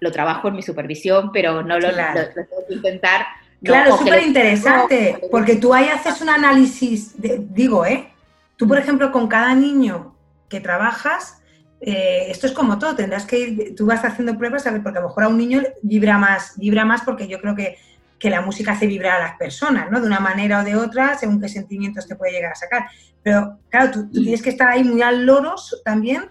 lo 0.00 0.12
trabajo 0.12 0.48
en 0.48 0.56
mi 0.56 0.62
supervisión, 0.62 1.30
pero 1.32 1.62
no 1.62 1.78
lo, 1.78 1.88
tengo 1.90 2.66
que 2.68 2.74
intentar. 2.74 3.26
Claro, 3.62 3.96
súper 3.96 4.22
interesante, 4.22 5.20
porque 5.30 5.56
tú 5.56 5.74
ahí 5.74 5.88
haces 5.88 6.20
un 6.20 6.28
análisis, 6.28 7.14
digo, 7.16 7.84
¿eh? 7.84 8.12
Tú, 8.56 8.68
por 8.68 8.78
ejemplo, 8.78 9.10
con 9.12 9.28
cada 9.28 9.54
niño 9.54 10.14
que 10.48 10.60
trabajas, 10.60 11.37
eh, 11.80 12.26
esto 12.28 12.46
es 12.46 12.52
como 12.52 12.78
todo, 12.78 12.96
tendrás 12.96 13.24
que 13.24 13.38
ir, 13.38 13.74
tú 13.76 13.86
vas 13.86 14.04
haciendo 14.04 14.36
pruebas, 14.36 14.64
porque 14.82 14.98
a 14.98 15.02
lo 15.02 15.08
mejor 15.08 15.24
a 15.24 15.28
un 15.28 15.38
niño 15.38 15.62
vibra 15.82 16.18
más, 16.18 16.54
vibra 16.56 16.84
más 16.84 17.02
porque 17.02 17.28
yo 17.28 17.40
creo 17.40 17.54
que, 17.54 17.76
la 18.20 18.40
música 18.40 18.72
hace 18.72 18.88
vibrar 18.88 19.20
a 19.20 19.28
las 19.28 19.38
personas, 19.38 19.92
¿no? 19.92 20.00
De 20.00 20.06
una 20.06 20.18
manera 20.18 20.60
o 20.60 20.64
de 20.64 20.74
otra, 20.74 21.16
según 21.16 21.40
qué 21.40 21.48
sentimientos 21.48 22.06
te 22.06 22.16
puede 22.16 22.32
llegar 22.32 22.50
a 22.50 22.56
sacar. 22.56 22.86
Pero 23.22 23.60
claro, 23.70 23.92
tú, 23.92 24.10
tienes 24.10 24.42
que 24.42 24.50
estar 24.50 24.68
ahí 24.68 24.82
muy 24.82 25.02
al 25.02 25.24
loro 25.24 25.54
también 25.84 26.28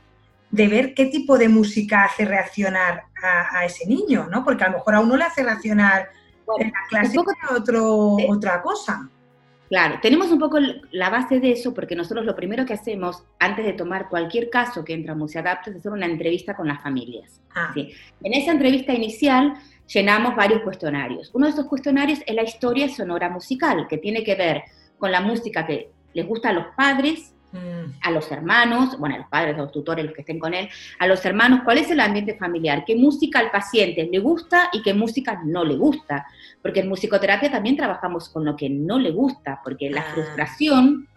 de 0.51 0.67
ver 0.67 0.93
qué 0.93 1.05
tipo 1.05 1.37
de 1.37 1.47
música 1.47 2.03
hace 2.03 2.25
reaccionar 2.25 3.05
a, 3.23 3.63
ese 3.63 3.87
niño, 3.87 4.27
¿no? 4.29 4.43
Porque 4.43 4.65
a 4.65 4.67
lo 4.67 4.77
mejor 4.79 4.95
a 4.95 4.99
uno 4.99 5.15
le 5.15 5.23
hace 5.23 5.43
reaccionar 5.43 6.09
en 6.59 6.71
la 6.71 6.79
clásica 6.89 7.23
otro, 7.55 8.17
otra 8.27 8.61
cosa. 8.61 9.09
Claro, 9.69 9.99
tenemos 10.01 10.31
un 10.31 10.39
poco 10.39 10.59
la 10.91 11.09
base 11.09 11.39
de 11.39 11.51
eso 11.51 11.73
porque 11.73 11.95
nosotros 11.95 12.25
lo 12.25 12.35
primero 12.35 12.65
que 12.65 12.73
hacemos 12.73 13.23
antes 13.37 13.65
de 13.65 13.73
tomar 13.73 14.07
cualquier 14.07 14.49
caso 14.49 14.85
que 14.85 14.93
entra 14.93 15.11
a 15.11 15.15
Museadapta 15.15 15.69
es 15.69 15.77
hacer 15.77 15.91
una 15.91 16.05
entrevista 16.05 16.55
con 16.55 16.67
las 16.67 16.81
familias. 16.81 17.41
Ah. 17.53 17.73
En 17.75 18.33
esa 18.33 18.51
entrevista 18.51 18.93
inicial 18.93 19.55
llenamos 19.87 20.35
varios 20.35 20.61
cuestionarios. 20.61 21.31
Uno 21.33 21.47
de 21.47 21.53
esos 21.53 21.65
cuestionarios 21.65 22.19
es 22.25 22.35
la 22.35 22.43
historia 22.43 22.87
sonora 22.87 23.29
musical, 23.29 23.87
que 23.89 23.97
tiene 23.97 24.23
que 24.23 24.35
ver 24.35 24.63
con 24.97 25.11
la 25.11 25.21
música 25.21 25.65
que 25.65 25.91
les 26.13 26.25
gusta 26.25 26.49
a 26.49 26.53
los 26.53 26.67
padres. 26.75 27.33
A 28.01 28.11
los 28.11 28.31
hermanos, 28.31 28.99
bueno, 28.99 29.15
a 29.15 29.17
los 29.19 29.27
padres, 29.27 29.55
a 29.55 29.59
los 29.59 29.71
tutores, 29.71 30.05
los 30.05 30.13
que 30.13 30.21
estén 30.21 30.39
con 30.39 30.53
él, 30.53 30.69
a 30.99 31.07
los 31.07 31.25
hermanos, 31.25 31.61
cuál 31.63 31.77
es 31.77 31.89
el 31.89 31.99
ambiente 31.99 32.35
familiar, 32.37 32.83
qué 32.85 32.95
música 32.95 33.39
al 33.39 33.51
paciente 33.51 34.07
le 34.11 34.19
gusta 34.19 34.69
y 34.73 34.81
qué 34.81 34.93
música 34.93 35.41
no 35.43 35.63
le 35.63 35.75
gusta. 35.75 36.27
Porque 36.61 36.81
en 36.81 36.89
musicoterapia 36.89 37.49
también 37.49 37.77
trabajamos 37.77 38.29
con 38.29 38.45
lo 38.45 38.55
que 38.55 38.69
no 38.69 38.99
le 38.99 39.11
gusta, 39.11 39.61
porque 39.63 39.89
la 39.89 40.01
ah. 40.01 40.11
frustración 40.13 41.07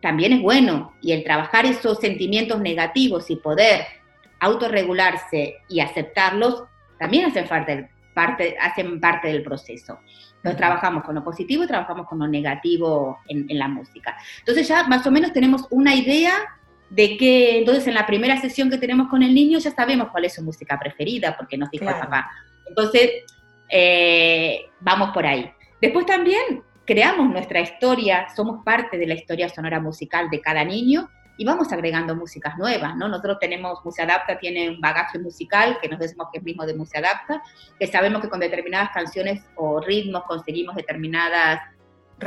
también 0.00 0.32
es 0.32 0.42
bueno 0.42 0.94
y 1.00 1.12
el 1.12 1.24
trabajar 1.24 1.66
esos 1.66 1.98
sentimientos 1.98 2.60
negativos 2.60 3.30
y 3.30 3.36
poder 3.36 3.84
autorregularse 4.40 5.56
y 5.68 5.80
aceptarlos 5.80 6.64
también 6.98 7.26
hace 7.26 7.42
parte, 7.42 7.90
parte, 8.14 8.56
hacen 8.60 9.00
parte 9.00 9.28
del 9.28 9.42
proceso. 9.42 10.00
Entonces 10.48 10.66
trabajamos 10.66 11.04
con 11.04 11.14
lo 11.14 11.22
positivo 11.22 11.64
y 11.64 11.66
trabajamos 11.66 12.06
con 12.06 12.18
lo 12.18 12.26
negativo 12.26 13.18
en, 13.28 13.46
la 13.58 13.68
música. 13.68 14.16
Entonces 14.38 14.66
ya 14.66 14.84
más 14.84 15.06
o 15.06 15.10
menos 15.10 15.32
tenemos 15.32 15.66
una 15.70 15.94
idea 15.94 16.32
de 16.88 17.18
que 17.18 17.58
entonces 17.58 17.86
en 17.86 17.94
la 17.94 18.06
primera 18.06 18.40
sesión 18.40 18.70
que 18.70 18.78
tenemos 18.78 19.08
con 19.08 19.22
el 19.22 19.34
niño 19.34 19.58
ya 19.58 19.70
sabemos 19.70 20.08
cuál 20.08 20.24
es 20.24 20.34
su 20.34 20.42
música 20.42 20.78
preferida, 20.78 21.36
porque 21.36 21.58
nos 21.58 21.70
dijo 21.70 21.84
el 21.86 21.96
papá. 21.96 22.30
Entonces, 22.66 23.10
eh, 23.68 24.70
vamos 24.80 25.10
por 25.10 25.26
ahí. 25.26 25.50
Después 25.82 26.06
también 26.06 26.62
creamos 26.86 27.28
nuestra 27.28 27.60
historia, 27.60 28.28
somos 28.34 28.64
parte 28.64 28.96
de 28.96 29.06
la 29.06 29.14
historia 29.14 29.50
sonora 29.50 29.80
musical 29.80 30.30
de 30.30 30.40
cada 30.40 30.64
niño 30.64 31.10
y 31.38 31.44
vamos 31.44 31.72
agregando 31.72 32.16
músicas 32.16 32.58
nuevas, 32.58 32.96
¿no? 32.96 33.06
Nosotros 33.06 33.38
tenemos, 33.38 33.78
Museadapta 33.84 34.38
tiene 34.38 34.68
un 34.68 34.80
bagaje 34.80 35.20
musical 35.20 35.78
que 35.80 35.88
nos 35.88 36.00
decimos 36.00 36.26
que 36.32 36.38
es 36.38 36.44
mismo 36.44 36.66
de 36.66 36.74
Museadapta, 36.74 37.40
que 37.78 37.86
sabemos 37.86 38.20
que 38.20 38.28
con 38.28 38.40
determinadas 38.40 38.90
canciones 38.90 39.44
o 39.54 39.80
ritmos 39.80 40.24
conseguimos 40.24 40.74
determinadas 40.74 41.62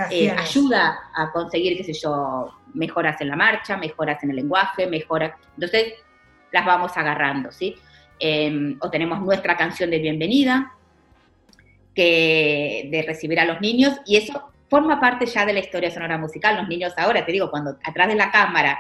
eh, 0.10 0.32
ayuda 0.32 0.98
a 1.14 1.30
conseguir, 1.34 1.76
qué 1.76 1.84
sé 1.84 1.94
yo, 1.94 2.52
mejoras 2.74 3.20
en 3.20 3.28
la 3.28 3.36
marcha, 3.36 3.76
mejoras 3.76 4.24
en 4.24 4.30
el 4.30 4.38
lenguaje, 4.38 4.88
mejoras, 4.88 5.34
entonces 5.56 5.96
las 6.54 6.66
vamos 6.66 6.96
agarrando, 6.96 7.52
¿sí? 7.52 7.76
Em, 8.18 8.78
o 8.80 8.90
tenemos 8.90 9.20
nuestra 9.20 9.58
canción 9.58 9.90
de 9.90 10.00
bienvenida, 10.00 10.72
que 11.94 12.88
de 12.90 13.02
recibir 13.02 13.42
a 13.42 13.46
los 13.46 13.60
niños, 13.60 14.00
y 14.06 14.16
eso 14.16 14.54
forma 14.70 15.02
parte 15.02 15.26
ya 15.26 15.46
de 15.46 15.52
la 15.52 15.60
historia 15.60 15.92
sonora 15.92 16.18
musical. 16.18 16.56
Los 16.56 16.70
niños 16.70 16.94
ahora, 16.96 17.26
te 17.26 17.34
digo, 17.34 17.52
cuando 17.52 17.78
atrás 17.84 18.08
de 18.08 18.16
la 18.16 18.32
cámara 18.32 18.80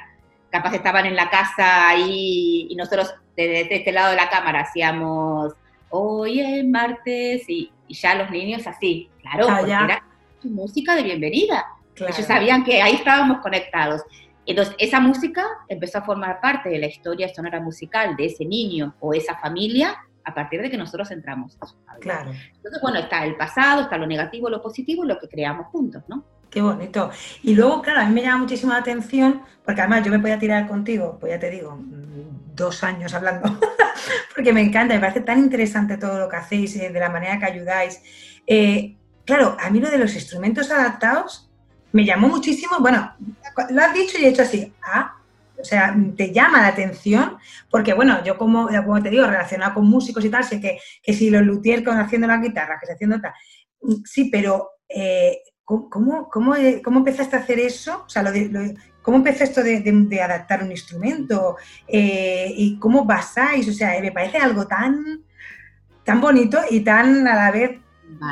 capaz 0.52 0.76
estaban 0.76 1.06
en 1.06 1.16
la 1.16 1.30
casa 1.30 1.90
ahí 1.90 2.68
y 2.70 2.76
nosotros 2.76 3.14
desde, 3.36 3.76
este 3.76 3.92
lado 3.92 4.12
de 4.12 4.18
la 4.18 4.30
cámara 4.30 4.62
hacíamos 4.62 5.54
hoy 5.90 6.42
es 6.42 6.66
martes 6.66 7.50
y, 7.50 7.72
ya 7.90 8.16
los 8.16 8.30
niños 8.30 8.66
así, 8.68 9.10
claro, 9.22 9.48
ah, 9.50 9.58
porque 9.60 9.74
era 9.74 10.04
música 10.44 10.96
de 10.96 11.04
bienvenida. 11.04 11.66
Ellos 11.96 12.26
sabían 12.26 12.64
que 12.64 12.82
ahí 12.82 12.94
estábamos 12.94 13.40
conectados. 13.40 14.02
Entonces, 14.46 14.74
esa 14.80 15.02
música 15.02 15.46
empezó 15.68 15.98
a 15.98 16.02
formar 16.04 16.40
parte 16.40 16.70
de 16.70 16.80
la 16.80 16.88
historia 16.88 17.28
sonora 17.34 17.60
musical 17.60 18.16
de 18.16 18.28
ese 18.28 18.46
niño 18.46 18.96
o 19.02 19.14
esa 19.14 19.38
familia 19.38 19.98
a 20.24 20.34
partir 20.34 20.62
de 20.62 20.70
que 20.70 20.78
nosotros 20.78 21.12
entramos 21.12 21.58
Claro. 22.00 22.32
Entonces, 22.56 22.82
bueno, 22.82 23.00
está 23.00 23.26
el 23.26 23.36
pasado, 23.36 23.82
está 23.82 23.98
lo 23.98 24.08
negativo, 24.08 24.50
lo 24.50 24.62
positivo 24.62 25.04
y 25.04 25.08
lo 25.08 25.20
que 25.20 25.28
creamos 25.28 25.68
juntos, 25.68 26.04
¿no? 26.08 26.24
Qué 26.52 26.62
bonito. 26.62 27.10
Y 27.44 27.56
luego, 27.56 27.82
claro, 27.82 28.02
a 28.02 28.06
mí 28.06 28.14
me 28.14 28.22
llama 28.22 28.40
muchísimo 28.40 28.74
la 28.74 28.80
atención, 28.80 29.42
porque 29.64 29.80
además 29.80 30.04
yo 30.04 30.12
me 30.12 30.20
podía 30.20 30.38
tirar 30.38 30.68
contigo, 30.68 31.18
pues 31.18 31.32
ya 31.32 31.40
te 31.40 31.50
digo, 31.50 31.80
dos 32.54 32.84
años 32.84 33.14
hablando, 33.14 33.58
porque 34.36 34.52
me 34.52 34.62
encanta, 34.62 34.94
me 34.94 35.00
parece 35.00 35.22
tan 35.22 35.40
interesante 35.40 35.98
todo 35.98 36.20
lo 36.20 36.28
que 36.28 36.36
hacéis, 36.36 36.76
eh, 36.76 36.90
de 36.90 37.00
la 37.00 37.10
manera 37.10 37.40
que 37.40 37.46
ayudáis. 37.46 38.02
Eh, 38.46 38.98
claro, 39.24 39.56
a 39.62 39.70
mí 39.70 39.80
lo 39.80 39.90
de 39.90 39.98
los 39.98 40.14
instrumentos 40.14 40.70
adaptados 40.70 41.50
me 41.94 42.04
llamó 42.04 42.28
muchísimo, 42.28 42.80
bueno, 42.80 43.16
lo 43.70 43.82
has 43.82 43.94
dicho 43.94 44.18
y 44.20 44.26
he 44.26 44.30
hecho 44.30 44.42
así, 44.42 44.74
ah, 44.84 45.16
o 45.58 45.64
sea, 45.64 45.96
te 46.18 46.34
llama 46.34 46.62
la 46.62 46.68
atención, 46.68 47.38
porque 47.70 47.94
bueno, 47.94 48.22
yo 48.26 48.38
como, 48.38 48.68
como 48.68 49.02
te 49.02 49.10
digo, 49.10 49.26
relacionado 49.26 49.76
con 49.76 49.90
músicos 49.90 50.26
y 50.26 50.30
tal, 50.30 50.44
sé 50.44 50.60
que, 50.60 50.80
que 51.02 51.14
si 51.14 51.30
los 51.30 51.44
luthiers 51.44 51.84
con 51.84 51.98
haciendo 51.98 52.28
la 52.28 52.38
guitarra, 52.38 52.78
que 52.78 52.88
se 52.88 52.94
haciendo 52.94 53.22
tal, 53.22 53.34
sí, 54.04 54.30
pero 54.32 54.72
eh, 54.90 55.38
¿Cómo, 55.90 56.28
cómo, 56.30 56.56
cómo, 56.84 56.98
empezaste 56.98 57.38
a 57.38 57.40
hacer 57.40 57.60
eso? 57.60 58.04
O 58.06 58.10
sea, 58.10 58.24
¿cómo 59.02 59.18
empezó 59.18 59.46
esto 59.46 59.64
de, 59.64 60.22
adaptar 60.22 60.64
un 60.64 60.72
instrumento? 60.72 61.56
Eh, 61.88 62.54
¿Y 62.58 62.78
cómo 62.78 63.06
basáis? 63.06 63.70
O 63.70 63.72
sea, 63.72 64.00
me 64.02 64.12
parece 64.12 64.38
algo 64.38 64.68
tan, 64.68 65.22
tan 66.04 66.20
bonito 66.20 66.60
y 66.70 66.82
tan 66.82 67.26
a 67.26 67.36
la 67.36 67.52
vez 67.52 67.80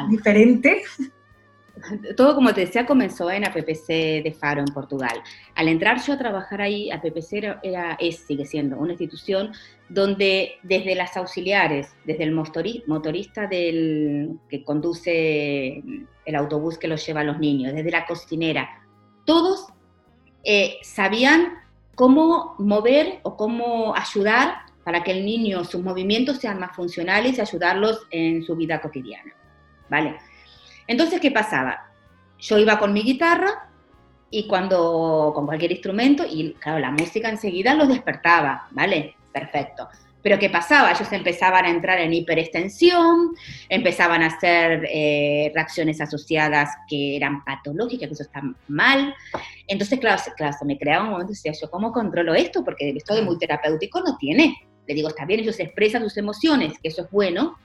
diferente. 0.10 0.84
Todo, 2.18 2.36
como 2.36 2.54
te 2.54 2.62
decía, 2.62 2.86
comenzó 2.86 3.30
en 3.32 3.46
APPC 3.46 3.88
de 4.24 4.36
Faro, 4.40 4.62
en 4.62 4.74
Portugal. 4.74 5.22
Al 5.56 5.68
entrar 5.68 6.02
yo 6.02 6.14
a 6.14 6.18
trabajar 6.18 6.62
ahí, 6.62 6.92
APPC 6.92 7.60
era, 7.64 7.98
es, 8.00 8.20
sigue 8.20 8.46
siendo 8.46 8.78
una 8.78 8.92
institución 8.92 9.52
donde 9.88 10.54
desde 10.64 10.96
las 10.96 11.18
auxiliares, 11.18 11.96
desde 12.06 12.24
el 12.24 12.32
motorista 12.32 13.48
del, 13.48 14.40
que 14.50 14.64
conduce 14.64 15.84
el 16.26 16.36
autobús 16.36 16.78
que 16.78 16.88
los 16.88 17.06
lleva 17.06 17.22
a 17.22 17.24
los 17.24 17.40
niños, 17.40 17.74
desde 17.74 17.92
la 17.92 18.06
cocinera, 18.06 18.70
todos 19.26 19.68
eh, 20.44 20.78
sabían 20.84 21.54
cómo 21.96 22.56
mover 22.60 23.20
o 23.24 23.36
cómo 23.36 23.96
ayudar 23.96 24.70
para 24.84 25.04
que 25.04 25.12
el 25.12 25.26
niño, 25.26 25.64
sus 25.66 25.84
movimientos 25.84 26.38
sean 26.38 26.60
más 26.60 26.76
funcionales 26.76 27.38
y 27.38 27.42
ayudarlos 27.42 28.08
en 28.10 28.44
su 28.44 28.56
vida 28.56 28.82
cotidiana. 28.82 29.34
¿Vale? 29.90 30.18
Entonces, 30.90 31.22
¿qué 31.22 31.30
pasaba? 31.30 31.88
Yo 32.40 32.58
iba 32.58 32.80
con 32.80 32.94
mi 32.94 33.04
guitarra 33.04 33.70
y 34.32 34.48
cuando, 34.48 35.32
con 35.36 35.46
cualquier 35.46 35.72
instrumento, 35.72 36.26
y 36.28 36.54
claro, 36.54 36.80
la 36.80 36.90
música 36.90 37.30
enseguida 37.30 37.76
los 37.76 37.88
despertaba, 37.88 38.68
¿vale? 38.72 39.16
Perfecto. 39.32 39.88
Pero 40.24 40.40
¿qué 40.40 40.50
pasaba? 40.50 40.92
Ellos 40.92 41.12
empezaban 41.12 41.66
a 41.66 41.70
entrar 41.70 42.00
en 42.00 42.12
hiperextensión, 42.12 43.36
empezaban 43.70 44.24
a 44.24 44.28
hacer 44.28 44.84
eh, 44.92 45.52
reacciones 45.54 46.02
asociadas 46.02 46.72
que 46.90 47.16
eran 47.16 47.44
patológicas, 47.46 48.08
que 48.08 48.14
eso 48.16 48.24
está 48.24 48.42
mal. 48.68 49.14
Entonces, 49.68 50.00
claro, 50.00 50.20
claro 50.36 50.58
se 50.58 50.66
me 50.66 50.80
creaba 50.80 51.04
un 51.04 51.12
momento 51.12 51.34
y 51.34 51.36
decía, 51.36 51.52
¿yo 51.52 51.70
cómo 51.70 51.92
controlo 51.92 52.34
esto? 52.34 52.66
Porque 52.66 52.90
esto 52.98 53.14
de 53.14 53.22
muy 53.22 53.38
terapéutico 53.38 54.02
no 54.02 54.18
tiene. 54.18 54.58
Le 54.88 54.96
digo, 54.96 55.10
está 55.10 55.24
bien, 55.26 55.42
ellos 55.42 55.60
expresan 55.60 56.02
sus 56.02 56.18
emociones, 56.18 56.74
que 56.82 56.88
eso 56.88 57.04
es 57.04 57.12
bueno, 57.12 57.58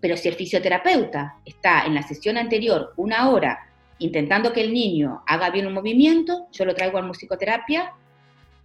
pero 0.00 0.16
si 0.16 0.28
el 0.28 0.34
fisioterapeuta 0.34 1.36
está 1.44 1.84
en 1.84 1.94
la 1.94 2.02
sesión 2.02 2.36
anterior 2.36 2.92
una 2.96 3.30
hora 3.30 3.60
intentando 3.98 4.52
que 4.52 4.60
el 4.60 4.72
niño 4.72 5.22
haga 5.26 5.50
bien 5.50 5.66
un 5.66 5.72
movimiento, 5.72 6.48
yo 6.52 6.64
lo 6.64 6.74
traigo 6.74 6.98
a 6.98 7.02
musicoterapia 7.02 7.92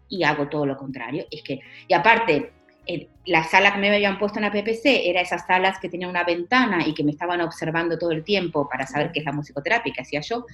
y 0.10 0.24
hago 0.24 0.50
todo 0.50 0.66
lo 0.66 0.76
contrario. 0.76 1.26
Es 1.32 1.42
que, 1.42 1.62
y 1.88 1.94
aparte, 1.94 2.52
la 3.26 3.44
sala 3.44 3.74
que 3.74 3.80
me 3.80 3.94
habían 3.94 4.20
puesto 4.20 4.40
en 4.40 4.46
la 4.46 4.52
PPC 4.52 4.86
era 5.06 5.22
esas 5.22 5.46
salas 5.46 5.80
que 5.80 5.88
tenían 5.88 6.10
una 6.10 6.24
ventana 6.24 6.86
y 6.86 6.94
que 6.94 7.04
me 7.04 7.12
estaban 7.12 7.40
observando 7.42 7.98
todo 7.98 8.12
el 8.12 8.24
tiempo 8.24 8.68
para 8.68 8.86
saber 8.86 9.12
qué 9.12 9.20
es 9.20 9.26
la 9.26 9.32
musicoterapia 9.32 9.94
que 9.94 10.02
hacía 10.02 10.22
yo. 10.22 10.46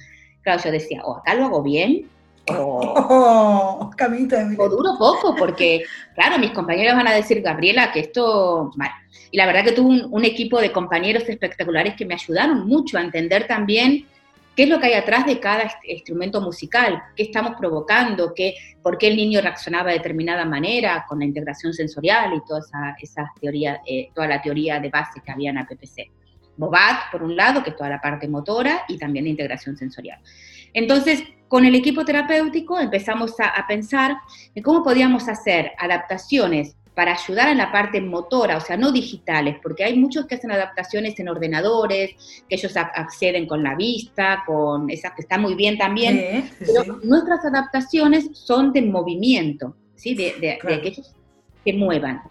Claro, 0.41 0.61
yo 0.63 0.71
decía, 0.71 1.01
o 1.03 1.17
acá 1.17 1.33
lo 1.33 1.45
hago 1.45 1.63
bien, 1.63 2.07
o, 2.49 3.91
o 4.57 4.69
duro 4.69 4.97
poco, 4.97 5.35
porque, 5.35 5.83
claro, 6.15 6.37
mis 6.39 6.51
compañeros 6.51 6.95
van 6.95 7.07
a 7.07 7.13
decir, 7.13 7.41
Gabriela, 7.41 7.91
que 7.91 8.01
esto... 8.01 8.71
Mal. 8.75 8.91
Y 9.31 9.37
la 9.37 9.45
verdad 9.45 9.65
que 9.65 9.73
tuve 9.73 10.05
un 10.05 10.25
equipo 10.25 10.59
de 10.61 10.71
compañeros 10.71 11.23
espectaculares 11.27 11.95
que 11.95 12.05
me 12.05 12.13
ayudaron 12.13 12.65
mucho 12.65 12.97
a 12.97 13.01
entender 13.01 13.45
también 13.47 14.05
qué 14.57 14.63
es 14.63 14.69
lo 14.69 14.79
que 14.79 14.87
hay 14.87 14.93
atrás 14.93 15.25
de 15.25 15.39
cada 15.39 15.69
instrumento 15.83 16.41
musical, 16.41 17.03
qué 17.15 17.23
estamos 17.23 17.53
provocando, 17.59 18.33
qué, 18.33 18.55
por 18.81 18.97
qué 18.97 19.09
el 19.09 19.15
niño 19.15 19.39
reaccionaba 19.39 19.91
de 19.91 19.97
determinada 19.97 20.45
manera 20.45 21.05
con 21.07 21.19
la 21.19 21.25
integración 21.25 21.73
sensorial 21.73 22.33
y 22.33 22.41
toda 22.43 22.61
esa, 22.99 23.31
teoría, 23.39 23.81
eh, 23.85 24.09
toda 24.15 24.27
la 24.27 24.41
teoría 24.41 24.79
de 24.79 24.89
base 24.89 25.21
que 25.23 25.31
había 25.31 25.51
en 25.51 25.59
APPC. 25.59 26.09
Bobat, 26.57 27.11
por 27.11 27.21
un 27.21 27.35
lado, 27.35 27.63
que 27.63 27.69
es 27.69 27.75
toda 27.75 27.89
la 27.91 28.01
parte 28.01 28.27
motora 28.27 28.83
y 28.87 28.97
también 28.97 29.25
la 29.25 29.29
integración 29.31 29.77
sensorial. 29.77 30.19
Entonces, 30.73 31.23
con 31.47 31.65
el 31.65 31.75
equipo 31.75 32.05
terapéutico 32.05 32.79
empezamos 32.79 33.39
a, 33.39 33.47
a 33.47 33.67
pensar 33.67 34.17
en 34.53 34.63
cómo 34.63 34.83
podíamos 34.83 35.27
hacer 35.27 35.71
adaptaciones 35.77 36.77
para 36.97 37.13
ayudar 37.13 37.49
en 37.49 37.59
la 37.59 37.71
parte 37.71 38.01
motora, 38.01 38.57
o 38.57 38.59
sea, 38.59 38.75
no 38.75 38.91
digitales, 38.91 39.57
porque 39.61 39.83
hay 39.83 39.95
muchos 39.95 40.25
que 40.25 40.33
hacen 40.33 40.49
adaptaciones 40.49 41.19
en 41.19 41.29
ordenadores, 41.29 42.15
que 42.49 42.55
ellos 42.55 42.75
acceden 42.75 43.45
con 43.45 43.61
la 43.61 43.75
vista, 43.75 44.41
con 44.47 44.89
esas 44.89 45.13
que 45.13 45.21
está 45.21 45.37
muy 45.37 45.53
bien 45.53 45.77
también, 45.77 46.49
pero 46.57 46.97
nuestras 47.03 47.45
adaptaciones 47.45 48.29
son 48.33 48.73
de 48.73 48.81
movimiento, 48.81 49.75
¿sí? 49.93 50.15
de, 50.15 50.33
de, 50.41 50.57
que 50.57 50.87
ellos 50.87 51.13
se 51.63 51.73
muevan. 51.73 52.23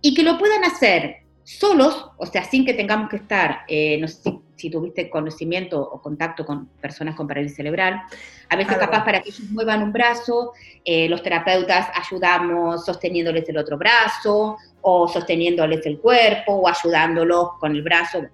Y 0.00 0.12
que 0.12 0.24
lo 0.24 0.38
puedan 0.38 0.64
hacer 0.64 1.18
solos, 1.44 2.10
o 2.16 2.26
sea, 2.26 2.42
sin 2.42 2.64
que 2.66 2.74
tengamos 2.74 3.10
que 3.10 3.16
estar, 3.16 3.60
eh, 3.68 3.96
no 4.00 4.08
sé, 4.08 4.22
si 4.22 4.39
tuviste 4.68 5.08
conocimiento 5.08 5.80
o 5.80 6.02
contacto 6.02 6.44
con 6.44 6.66
personas 6.80 7.14
con 7.14 7.28
parálisis 7.28 7.56
cerebral, 7.56 8.02
a 8.48 8.56
veces 8.56 8.76
capaz 8.76 9.04
para 9.04 9.22
que 9.22 9.30
ellos 9.30 9.48
muevan 9.50 9.82
un 9.82 9.92
brazo, 9.92 10.52
eh, 10.84 11.08
los 11.08 11.22
terapeutas 11.22 11.88
ayudamos 11.94 12.84
sosteniéndoles 12.84 13.48
el 13.48 13.56
otro 13.56 13.78
brazo, 13.78 14.58
o 14.82 15.08
sosteniéndoles 15.08 15.86
el 15.86 15.98
cuerpo, 16.00 16.54
o 16.54 16.68
ayudándolos 16.68 17.52
con 17.60 17.74
el 17.76 17.82
brazo. 17.82 18.26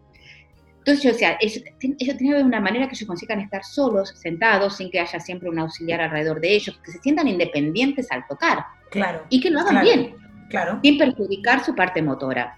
Entonces 0.78 1.04
yo 1.04 1.10
decía, 1.10 1.36
ellos, 1.40 1.62
tiene 1.78 1.96
que 1.96 2.30
haber 2.30 2.44
una 2.44 2.60
manera 2.60 2.86
que 2.86 2.94
ellos 2.94 3.08
consigan 3.08 3.40
estar 3.40 3.64
solos, 3.64 4.14
sentados, 4.16 4.76
sin 4.76 4.90
que 4.90 5.00
haya 5.00 5.20
siempre 5.20 5.50
un 5.50 5.58
auxiliar 5.58 6.00
alrededor 6.00 6.40
de 6.40 6.54
ellos, 6.54 6.80
que 6.84 6.92
se 6.92 6.98
sientan 7.00 7.28
independientes 7.28 8.10
al 8.10 8.26
tocar. 8.26 8.64
Claro. 8.90 9.24
Y 9.28 9.40
que 9.40 9.50
lo 9.50 9.60
hagan 9.60 9.82
bien. 9.82 10.16
Claro. 10.48 10.78
Sin 10.82 10.96
perjudicar 10.96 11.64
su 11.64 11.74
parte 11.74 12.00
motora 12.02 12.56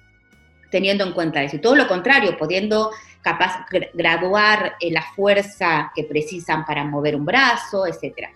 teniendo 0.70 1.04
en 1.04 1.12
cuenta 1.12 1.42
eso. 1.42 1.56
Y 1.56 1.60
todo 1.60 1.74
lo 1.74 1.86
contrario, 1.86 2.36
pudiendo 2.36 2.90
capaz 3.22 3.66
graduar 3.94 4.74
eh, 4.80 4.90
la 4.90 5.02
fuerza 5.02 5.92
que 5.94 6.04
precisan 6.04 6.64
para 6.64 6.84
mover 6.84 7.16
un 7.16 7.24
brazo, 7.24 7.86
etc. 7.86 8.28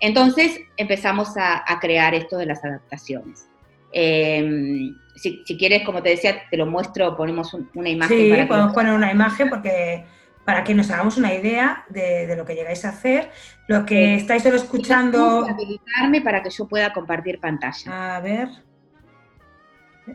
Entonces 0.00 0.60
empezamos 0.76 1.36
a, 1.36 1.64
crear 1.80 2.14
esto 2.14 2.36
de 2.38 2.46
las 2.46 2.64
adaptaciones. 2.64 3.46
Em, 3.92 4.96
si, 5.16 5.44
quieres, 5.58 5.82
como 5.84 6.02
te 6.02 6.10
decía, 6.10 6.42
te 6.50 6.56
lo 6.56 6.66
muestro, 6.66 7.16
ponemos 7.16 7.54
una 7.74 7.88
imagen. 7.88 8.16
Sí, 8.16 8.44
podemos 8.46 8.72
poner 8.72 8.94
una 8.94 9.12
imagen 9.12 9.50
porque 9.50 10.04
para 10.44 10.64
que 10.64 10.74
nos 10.74 10.90
hagamos 10.90 11.16
una 11.16 11.34
idea 11.34 11.84
de, 11.90 12.34
lo 12.36 12.44
que 12.44 12.54
llegáis 12.54 12.84
a 12.84 12.88
hacer. 12.88 13.30
Lo 13.68 13.84
que 13.84 14.16
estáis 14.16 14.42
solo 14.42 14.56
escuchando... 14.56 15.46
Habilitarme 15.48 16.22
para 16.22 16.42
que 16.42 16.50
yo 16.50 16.66
pueda 16.66 16.92
compartir 16.92 17.38
pantalla. 17.38 18.16
A 18.16 18.20
ver. 18.20 18.48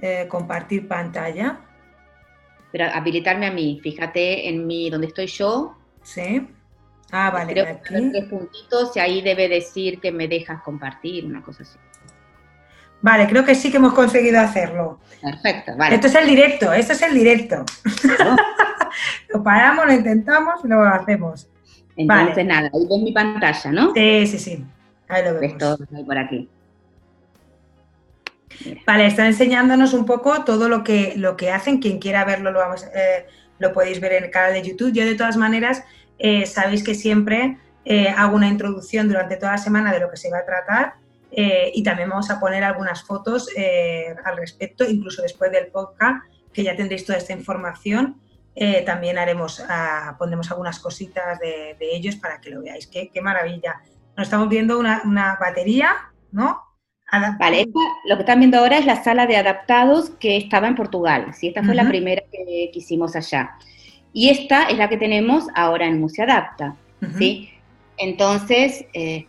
Eh, 0.02 0.28
compartir 0.28 0.88
pantalla. 0.88 1.60
Pero 2.72 2.86
habilitarme 2.94 3.48
a 3.48 3.52
mí, 3.52 3.80
fíjate 3.82 4.50
en 4.50 4.68
mí, 4.68 4.90
donde 4.90 5.08
estoy 5.08 5.28
yo. 5.28 5.78
Sí. 6.04 6.48
Ah, 7.12 7.32
vale. 7.32 7.54
Creo 7.54 7.66
aquí. 7.66 8.12
tres 8.12 8.26
puntitos 8.26 8.96
y 8.96 9.00
ahí 9.00 9.22
debe 9.22 9.48
decir 9.48 10.00
que 10.00 10.12
me 10.12 10.28
dejas 10.28 10.62
compartir, 10.62 11.26
una 11.26 11.42
cosa 11.42 11.64
así. 11.64 11.78
Vale, 13.02 13.28
creo 13.28 13.46
que 13.46 13.54
sí 13.54 13.70
que 13.70 13.78
hemos 13.78 13.94
conseguido 13.94 14.40
hacerlo. 14.40 15.00
Perfecto, 15.22 15.78
vale. 15.78 15.96
Esto 15.96 16.08
es 16.08 16.16
el 16.16 16.26
directo, 16.28 16.74
esto 16.74 16.94
es 16.94 17.02
el 17.04 17.14
directo. 17.14 17.64
lo 19.30 19.44
paramos, 19.44 19.86
lo 19.86 19.94
intentamos 19.94 20.56
y 20.64 20.68
lo 20.68 20.82
hacemos. 20.84 21.48
Entonces 21.96 22.46
nada, 22.46 22.72
ahí 22.74 22.88
ves 22.90 23.02
mi 23.02 23.12
pantalla, 23.12 23.72
¿no? 23.72 23.94
Sí, 23.94 24.28
sí, 24.28 24.40
sí. 24.40 24.66
Ahí 25.08 25.24
lo 25.24 25.36
vemos. 25.36 25.42
Ves 25.42 25.58
todo 25.58 25.78
por 26.06 26.18
aquí. 26.18 26.50
Vale, 28.86 29.08
están 29.08 29.28
enseñándonos 29.28 29.94
un 29.94 30.06
poco 30.06 30.44
todo 30.44 30.70
lo 30.70 30.84
que, 30.84 31.14
lo 31.16 31.36
que 31.36 31.52
hacen. 31.52 31.80
Quien 31.80 32.00
quiera 32.00 32.26
verlo 32.26 32.52
lo, 32.52 32.60
vamos, 32.60 32.86
eh, 32.96 33.26
lo 33.60 33.74
podéis 33.74 34.00
ver 34.00 34.14
en 34.14 34.26
el 34.26 34.32
canal 34.32 34.54
de 34.54 34.62
YouTube. 34.62 34.94
Yo 34.94 35.06
de 35.06 35.16
todas 35.16 35.38
maneras, 35.38 35.84
eh, 36.20 36.46
sabéis 36.46 36.84
que 36.84 36.96
siempre 36.96 37.58
eh, 37.84 38.10
hago 38.10 38.36
una 38.36 38.48
introducción 38.48 39.08
durante 39.08 39.38
toda 39.38 39.54
la 39.54 39.58
semana 39.58 39.94
de 39.94 40.00
lo 40.00 40.10
que 40.10 40.18
se 40.18 40.30
va 40.30 40.40
a 40.40 40.46
tratar 40.46 40.94
y 41.38 41.84
también 41.84 42.08
vamos 42.08 42.30
a 42.30 42.40
poner 42.40 42.64
algunas 42.64 43.04
fotos 43.04 43.50
al 44.24 44.38
respecto, 44.38 44.90
incluso 44.90 45.22
después 45.22 45.52
del 45.52 45.68
podcast, 45.68 46.24
que 46.54 46.64
ya 46.64 46.78
tendréis 46.78 47.06
toda 47.06 47.18
esta 47.18 47.34
información. 47.34 48.22
también 48.86 49.18
haremos, 49.18 49.62
ah, 49.68 50.16
pondremos 50.18 50.50
algunas 50.52 50.80
cositas 50.80 51.38
de, 51.40 51.76
ellos 51.82 52.16
para 52.16 52.40
que 52.40 52.52
lo 52.52 52.62
veáis. 52.62 52.88
Qué, 52.88 53.12
qué 53.14 53.20
maravilla. 53.20 53.82
Nos 54.16 54.28
estamos 54.28 54.48
viendo 54.48 54.80
una, 54.80 55.02
una 55.04 55.38
batería, 55.38 55.94
¿no? 56.32 56.65
Vale, 57.40 57.68
lo 58.06 58.16
que 58.16 58.22
están 58.22 58.40
viendo 58.40 58.58
ahora 58.58 58.78
es 58.78 58.86
la 58.86 59.04
sala 59.04 59.28
de 59.28 59.38
adaptados 59.38 60.10
que 60.12 60.38
estaba 60.38 60.68
en 60.68 60.76
Portugal. 60.76 61.28
¿sí? 61.34 61.48
Esta 61.48 61.64
fue 61.64 61.76
la 61.76 61.88
primera 61.88 62.24
que, 62.32 62.72
hicimos 62.74 63.16
allá. 63.16 63.52
Y 64.14 64.30
esta 64.30 64.64
es 64.64 64.78
la 64.78 64.90
que 64.90 64.98
tenemos 64.98 65.46
ahora 65.56 65.86
en 65.86 66.00
Museo 66.00 66.26
Adapta. 66.26 66.76
¿sí? 67.18 67.50
Entonces, 67.98 68.86
eh, 68.94 69.26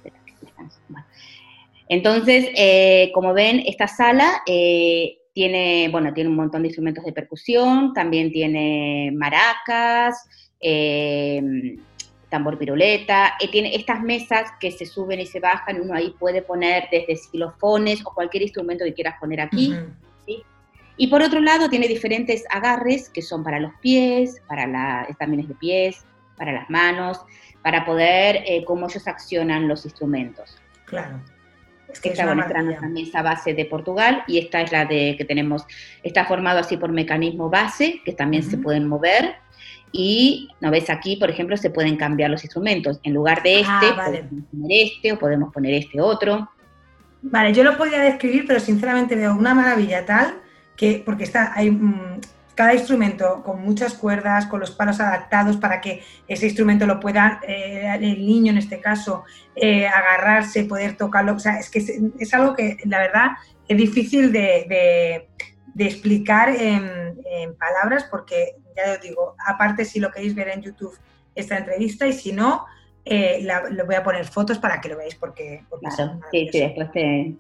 entonces 1.88 2.49
eh, 2.57 3.11
como 3.14 3.33
ven, 3.33 3.62
esta 3.66 3.87
sala 3.87 4.42
eh, 4.46 5.18
tiene, 5.33 5.88
bueno, 5.90 6.12
tiene 6.12 6.31
un 6.31 6.37
montón 6.37 6.62
de 6.62 6.68
instrumentos 6.68 7.05
de 7.05 7.12
percusión, 7.12 7.92
también 7.92 8.33
tiene 8.33 9.12
maracas, 9.14 10.25
tambor 12.29 12.59
piruleta, 12.59 13.35
eh, 13.41 13.49
tiene 13.51 13.75
estas 13.75 14.03
mesas 14.03 14.51
que 14.61 14.71
se 14.71 14.87
suben 14.87 15.21
y 15.21 15.27
se 15.27 15.41
bajan, 15.41 15.81
uno 15.81 15.95
ahí 15.95 16.15
puede 16.19 16.43
poner 16.43 16.89
desde 16.91 17.17
xilofones 17.17 18.05
o 18.05 18.12
cualquier 18.12 18.43
instrumento 18.43 18.85
que 18.85 18.95
quieras 18.95 19.15
poner 19.21 19.41
aquí. 19.41 19.75
Y 20.99 21.09
por 21.09 21.21
otro 21.21 21.41
lado 21.41 21.69
tiene 21.69 21.89
diferentes 21.89 22.45
agarres 22.51 23.11
que 23.11 23.21
son 23.21 23.45
para 23.45 23.61
los 23.61 23.73
pies, 23.81 24.41
para 24.49 24.67
la, 24.67 25.07
también 25.19 25.47
de 25.47 25.55
pies, 25.55 26.07
para 26.39 26.53
las 26.53 26.71
manos, 26.71 27.21
para 27.62 27.85
poder 27.85 28.43
eh, 28.47 28.65
cómo 28.65 28.89
ellos 28.89 29.07
accionan 29.07 29.69
los 29.69 29.85
instrumentos. 29.85 30.57
Claro. 30.87 31.21
Es 31.89 32.01
que 32.01 32.09
esta 32.09 32.29
es 32.29 32.35
nuestra 32.35 32.62
mesa 32.89 33.23
base 33.23 33.55
de 33.55 33.65
Portugal 33.65 34.25
y 34.27 34.39
esta 34.39 34.61
es 34.61 34.73
la 34.73 34.85
de 34.85 35.15
que 35.17 35.25
tenemos, 35.25 35.65
está 36.03 36.25
formado 36.25 36.59
así 36.59 36.77
por 36.77 36.91
mecanismo 36.93 37.49
base, 37.49 38.01
que 38.05 38.12
también 38.12 38.43
se 38.43 38.59
pueden 38.59 38.89
mover, 38.89 39.37
y, 39.92 40.49
¿no 40.61 40.70
ves? 40.70 40.90
Aquí, 40.90 41.16
por 41.16 41.31
ejemplo, 41.31 41.57
se 41.57 41.70
pueden 41.70 41.96
cambiar 41.96 42.31
los 42.31 42.44
instrumentos. 42.44 43.01
En 43.03 43.14
lugar 43.14 43.42
de 43.42 43.62
ah, 43.66 43.81
este, 43.81 43.94
podemos 43.94 44.42
poner 44.51 44.83
este 44.83 45.12
o 45.12 45.18
podemos 45.18 45.53
poner 45.53 45.75
este 45.75 46.01
otro. 46.01 46.51
Vale, 47.22 47.53
yo 47.53 47.64
lo 47.64 47.77
podría 47.77 48.01
describir, 48.01 48.44
pero 48.46 48.61
sinceramente 48.61 49.16
veo 49.16 49.35
una 49.35 49.55
maravilla 49.55 50.05
tal 50.05 50.35
que, 50.77 51.03
porque 51.05 51.25
está, 51.25 51.53
hay 51.55 51.70
mm, 51.70 52.20
cada 52.55 52.75
instrumento 52.75 53.42
con 53.42 53.62
muchas 53.62 53.94
cuerdas, 53.94 54.46
con 54.46 54.61
los 54.61 54.70
palos 54.70 55.01
adaptados 55.01 55.57
para 55.57 55.81
que 55.81 56.03
ese 56.29 56.46
instrumento 56.46 56.87
lo 56.87 57.01
pueda, 57.01 57.40
eh, 57.46 57.99
el 58.01 58.27
niño 58.27 58.53
en 58.53 58.59
este 58.59 58.81
caso, 58.81 59.25
eh, 59.55 59.87
agarrarse, 59.87 60.64
poder 60.64 60.96
tocarlo. 60.96 61.35
O 61.35 61.38
sea, 61.38 61.59
es 61.59 61.70
que 61.70 61.85
es, 62.18 62.35
algo 62.35 62.55
que 62.55 62.79
la 62.85 62.99
verdad 62.99 63.31
es 63.68 63.77
difícil 63.77 64.33
de, 64.33 65.29
explicar 65.79 66.49
en, 66.49 67.14
en, 67.31 67.55
palabras 67.57 68.07
porque 68.11 68.57
ya 68.77 68.93
os 68.93 69.01
digo, 69.01 69.35
aparte 69.47 69.85
si 69.85 70.01
lo 70.01 70.11
queréis 70.11 70.35
ver 70.35 70.49
en 70.49 70.62
YouTube 70.62 70.97
esta 71.35 71.59
entrevista 71.59 72.07
y 72.07 72.12
si 72.12 72.33
no, 72.33 72.67
eh, 73.05 73.47
le 73.71 73.83
voy 73.85 73.95
a 73.95 74.03
poner 74.03 74.25
fotos 74.25 74.59
para 74.59 74.81
que 74.81 74.89
lo 74.89 74.97
veáis 74.97 75.15
porque... 75.15 75.65
claro, 75.81 76.21
sí, 76.33 76.49
sí, 76.51 76.61
después 76.61 76.91
te, 76.93 77.35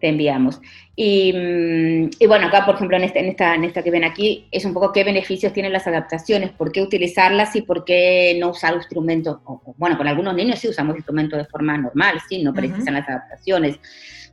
enviamos. 0.00 0.58
Mm, 0.96 2.10
y, 2.18 2.26
bueno, 2.26 2.46
acá, 2.48 2.64
por 2.64 2.74
ejemplo, 2.74 2.96
en 2.96 3.04
esta, 3.04 3.20
en, 3.20 3.26
esta, 3.26 3.54
en 3.54 3.64
esta 3.64 3.82
que 3.82 3.90
ven 3.90 4.04
aquí, 4.04 4.48
es 4.50 4.64
un 4.64 4.72
poco 4.72 4.92
qué 4.92 5.04
beneficios 5.04 5.52
tienen 5.52 5.72
las 5.72 5.86
adaptaciones, 5.86 6.50
por 6.50 6.72
qué 6.72 6.82
utilizarlas 6.82 7.54
y 7.54 7.62
por 7.62 7.84
qué 7.84 8.36
no 8.40 8.50
usar 8.50 8.74
instrumentos. 8.74 9.38
bueno, 9.76 9.96
con 9.96 10.08
algunos 10.08 10.34
niños 10.34 10.58
sí 10.58 10.68
usamos 10.68 10.96
instrumentos 10.96 11.38
de 11.38 11.44
forma 11.44 11.76
normal, 11.76 12.20
sí, 12.28 12.42
no 12.42 12.52
precisan 12.52 12.94
las 12.94 13.08
adaptaciones, 13.08 13.78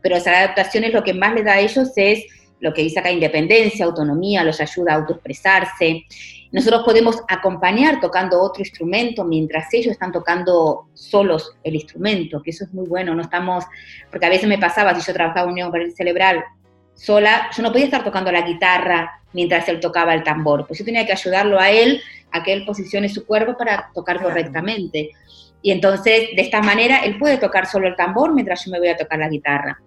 pero 0.01 0.15
las 0.15 0.27
adaptaciones 0.27 0.93
lo 0.93 1.03
que 1.03 1.13
más 1.13 1.33
les 1.33 1.45
da 1.45 1.53
a 1.53 1.59
ellos 1.59 1.91
es 1.95 2.25
lo 2.59 2.73
que 2.73 2.83
dice 2.83 2.99
acá, 2.99 3.11
independencia, 3.11 3.85
autonomía, 3.85 4.43
los 4.43 4.59
ayuda 4.59 4.93
a 4.93 4.95
autoexpresarse. 4.95 6.05
Nosotros 6.51 6.83
podemos 6.83 7.21
acompañar 7.27 7.99
tocando 7.99 8.41
otro 8.41 8.61
instrumento 8.61 9.23
mientras 9.23 9.71
ellos 9.73 9.91
están 9.91 10.11
tocando 10.11 10.87
solos 10.93 11.55
el 11.63 11.75
instrumento, 11.75 12.41
que 12.41 12.49
eso 12.49 12.63
es 12.63 12.73
muy 12.73 12.87
bueno, 12.87 13.13
no 13.13 13.21
estamos, 13.21 13.65
porque 14.09 14.25
a 14.25 14.29
veces 14.29 14.47
me 14.47 14.57
pasaba, 14.57 14.95
si 14.95 15.05
yo 15.05 15.13
trabajaba 15.13 15.51
en 15.51 15.63
un 15.63 15.75
el 15.75 15.95
cerebral 15.95 16.43
sola, 16.95 17.49
yo 17.55 17.63
no 17.63 17.71
podía 17.71 17.85
estar 17.85 18.03
tocando 18.03 18.31
la 18.31 18.41
guitarra 18.41 19.21
mientras 19.33 19.69
él 19.69 19.79
tocaba 19.79 20.13
el 20.13 20.23
tambor, 20.23 20.65
pues 20.65 20.79
yo 20.79 20.85
tenía 20.85 21.05
que 21.05 21.11
ayudarlo 21.11 21.59
a 21.59 21.69
él 21.69 22.01
a 22.31 22.43
que 22.43 22.53
él 22.53 22.65
posicione 22.65 23.09
su 23.09 23.25
cuerpo 23.25 23.57
para 23.57 23.89
tocar 23.93 24.21
correctamente. 24.21 25.11
Y 25.61 25.71
entonces, 25.71 26.29
de 26.35 26.41
esta 26.41 26.61
manera, 26.61 26.99
él 26.99 27.17
puede 27.17 27.37
tocar 27.37 27.65
solo 27.65 27.87
el 27.87 27.95
tambor 27.95 28.33
mientras 28.33 28.63
yo 28.63 28.71
me 28.71 28.79
voy 28.79 28.87
a 28.89 28.97
tocar 28.97 29.19
la 29.19 29.29
guitarra. 29.29 29.79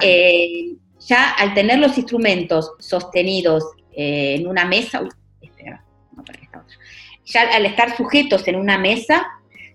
Eh, 0.00 0.74
ya 1.00 1.30
al 1.30 1.54
tener 1.54 1.78
los 1.78 1.96
instrumentos 1.98 2.72
sostenidos 2.78 3.64
eh, 3.92 4.36
en 4.38 4.46
una 4.46 4.64
mesa, 4.64 5.02
ya 7.28 7.42
al 7.42 7.66
estar 7.66 7.96
sujetos 7.96 8.46
en 8.48 8.56
una 8.56 8.78
mesa, 8.78 9.26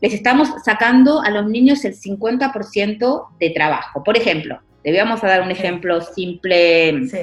les 0.01 0.13
estamos 0.13 0.49
sacando 0.65 1.21
a 1.21 1.29
los 1.29 1.45
niños 1.45 1.85
el 1.85 1.95
50% 1.95 3.27
de 3.39 3.49
trabajo. 3.51 4.03
Por 4.03 4.17
ejemplo, 4.17 4.59
le 4.83 4.97
vamos 4.97 5.23
a 5.23 5.27
dar 5.27 5.41
un 5.41 5.51
ejemplo 5.51 6.01
simple, 6.01 7.07
sí. 7.07 7.19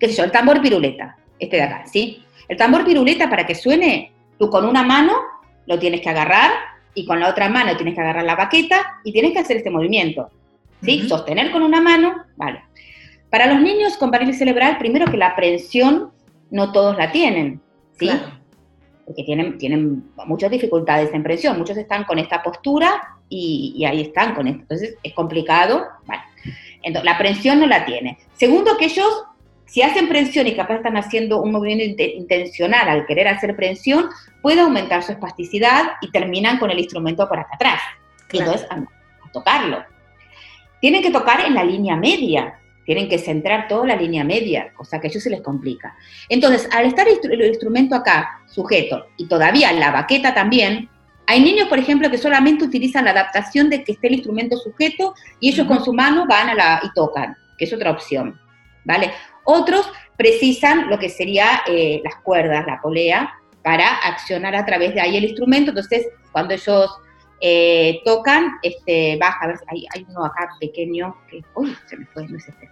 qué 0.00 0.08
sé 0.08 0.14
yo, 0.14 0.24
el 0.24 0.30
tambor 0.30 0.62
piruleta, 0.62 1.18
este 1.38 1.56
de 1.56 1.62
acá, 1.62 1.84
¿sí? 1.86 2.24
El 2.48 2.56
tambor 2.56 2.84
piruleta 2.84 3.28
para 3.28 3.46
que 3.46 3.54
suene, 3.54 4.12
tú 4.38 4.48
con 4.48 4.64
una 4.64 4.82
mano 4.82 5.14
lo 5.66 5.78
tienes 5.78 6.00
que 6.00 6.08
agarrar 6.08 6.52
y 6.94 7.04
con 7.04 7.20
la 7.20 7.28
otra 7.28 7.48
mano 7.48 7.76
tienes 7.76 7.94
que 7.94 8.00
agarrar 8.00 8.24
la 8.24 8.36
baqueta 8.36 9.00
y 9.04 9.12
tienes 9.12 9.32
que 9.32 9.40
hacer 9.40 9.58
este 9.58 9.70
movimiento, 9.70 10.30
¿sí? 10.82 11.06
Sostener 11.08 11.50
con 11.50 11.62
una 11.62 11.80
mano, 11.80 12.24
vale. 12.36 12.62
Para 13.28 13.52
los 13.52 13.60
niños 13.60 13.96
con 13.98 14.10
parálisis 14.10 14.38
cerebral, 14.38 14.78
primero 14.78 15.10
que 15.10 15.18
la 15.18 15.28
aprehensión 15.28 16.10
no 16.50 16.72
todos 16.72 16.96
la 16.96 17.12
tienen, 17.12 17.60
¿sí? 17.98 18.10
Porque 19.06 19.22
tienen, 19.22 19.56
tienen 19.56 20.10
muchas 20.26 20.50
dificultades 20.50 21.14
en 21.14 21.22
presión, 21.22 21.56
muchos 21.56 21.76
están 21.76 22.04
con 22.04 22.18
esta 22.18 22.42
postura 22.42 23.16
y, 23.28 23.84
ahí 23.84 24.02
están 24.02 24.34
con 24.34 24.48
esto, 24.48 24.62
entonces 24.62 24.96
es 25.02 25.14
complicado, 25.14 25.86
Entonces, 26.82 27.04
la 27.04 27.12
aprehensión 27.12 27.60
no 27.60 27.66
la 27.66 27.84
tiene. 27.84 28.18
Segundo, 28.34 28.76
que 28.76 28.86
ellos 28.86 29.26
si 29.66 29.82
hacen 29.82 30.08
prensión 30.08 30.46
y 30.46 30.54
capaz 30.54 30.76
están 30.76 30.96
haciendo 30.96 31.42
un 31.42 31.52
movimiento 31.52 32.02
intencional 32.02 32.88
al 32.88 33.06
querer 33.06 33.28
hacer 33.28 33.56
prensión, 33.56 34.08
puede 34.40 34.60
aumentar 34.60 35.02
su 35.02 35.12
espasticidad 35.12 35.92
y 36.00 36.10
terminan 36.10 36.58
con 36.58 36.70
el 36.70 36.78
instrumento 36.78 37.28
por 37.28 37.40
acá 37.40 37.56
atrás. 37.56 37.80
Y 38.32 38.38
entonces 38.38 38.66
a, 38.70 38.82
tocarlo. 39.32 39.84
Tienen 40.80 41.02
que 41.02 41.10
tocar 41.10 41.44
en 41.44 41.54
la 41.54 41.64
línea 41.64 41.96
media, 41.96 42.58
tienen 42.86 43.08
que 43.08 43.18
centrar 43.18 43.68
toda 43.68 43.86
la 43.86 43.96
línea 43.96 44.24
media, 44.24 44.72
cosa 44.74 45.00
que 45.00 45.08
a 45.08 45.10
ellos 45.10 45.22
se 45.22 45.28
les 45.28 45.42
complica. 45.42 45.94
Entonces, 46.28 46.68
al 46.72 46.86
estar 46.86 47.06
el 47.06 47.44
instrumento 47.44 47.96
acá 47.96 48.40
sujeto 48.46 49.08
y 49.18 49.26
todavía 49.26 49.72
la 49.72 49.90
baqueta 49.90 50.32
también, 50.32 50.88
hay 51.26 51.42
niños, 51.42 51.68
por 51.68 51.78
ejemplo, 51.78 52.08
que 52.08 52.18
solamente 52.18 52.64
utilizan 52.64 53.04
la 53.04 53.10
adaptación 53.10 53.68
de 53.68 53.82
que 53.82 53.92
esté 53.92 54.06
el 54.06 54.14
instrumento 54.14 54.56
sujeto 54.56 55.14
y 55.40 55.50
ellos 55.50 55.66
con 55.66 55.84
su 55.84 55.92
mano 55.92 56.24
van 56.26 56.48
a 56.50 56.54
la 56.54 56.80
y 56.84 56.92
tocan, 56.94 57.36
que 57.58 57.64
es 57.64 57.72
otra 57.72 57.90
opción, 57.90 58.40
¿vale? 58.84 59.10
Otros 59.44 59.90
precisan 60.16 60.88
lo 60.88 60.98
que 60.98 61.08
sería 61.08 61.62
eh, 61.66 62.00
las 62.04 62.16
cuerdas, 62.22 62.64
la 62.66 62.80
polea, 62.80 63.34
para 63.62 63.96
accionar 63.96 64.54
a 64.54 64.64
través 64.64 64.94
de 64.94 65.00
ahí 65.00 65.16
el 65.16 65.24
instrumento. 65.24 65.72
Entonces, 65.72 66.06
cuando 66.30 66.54
ellos 66.54 66.88
eh, 67.40 68.00
tocan, 68.04 68.58
este, 68.62 69.18
baja, 69.18 69.44
a 69.44 69.48
ver, 69.48 69.58
hay, 69.68 69.86
hay, 69.94 70.06
uno 70.08 70.24
acá 70.24 70.48
pequeño 70.58 71.16
que, 71.28 71.42
uy, 71.54 71.76
se 71.86 71.96
me 71.96 72.06
fue, 72.06 72.26
no 72.28 72.36
es 72.36 72.48
este. 72.48 72.70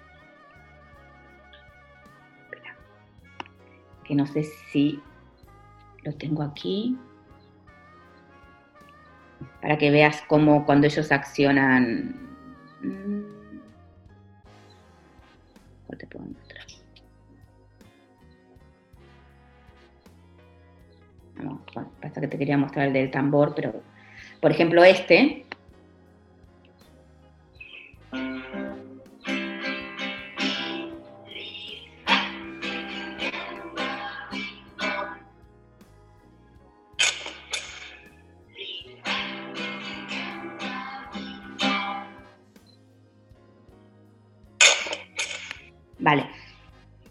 Que 4.05 4.15
no 4.15 4.27
sé 4.27 4.45
si 4.71 5.03
lo 6.03 6.13
tengo 6.15 6.43
aquí 6.43 6.99
para 9.63 9.79
que 9.79 9.91
veas 9.91 10.23
cómo 10.29 10.67
cuando 10.67 10.87
ellos 10.87 11.11
accionan... 11.11 12.15
Mm, 12.83 13.35
te 15.97 16.07
puedo 16.07 16.27
mostrar? 16.27 16.67
No, 21.43 21.65
que 22.21 22.29
te 22.29 22.39
quería 22.39 22.59
mostrar 22.59 22.89
el 22.89 22.93
del 22.93 23.11
tambor, 23.11 23.55
pero 23.55 23.83
por 24.45 24.51
ejemplo 24.51 24.85
este, 24.85 25.44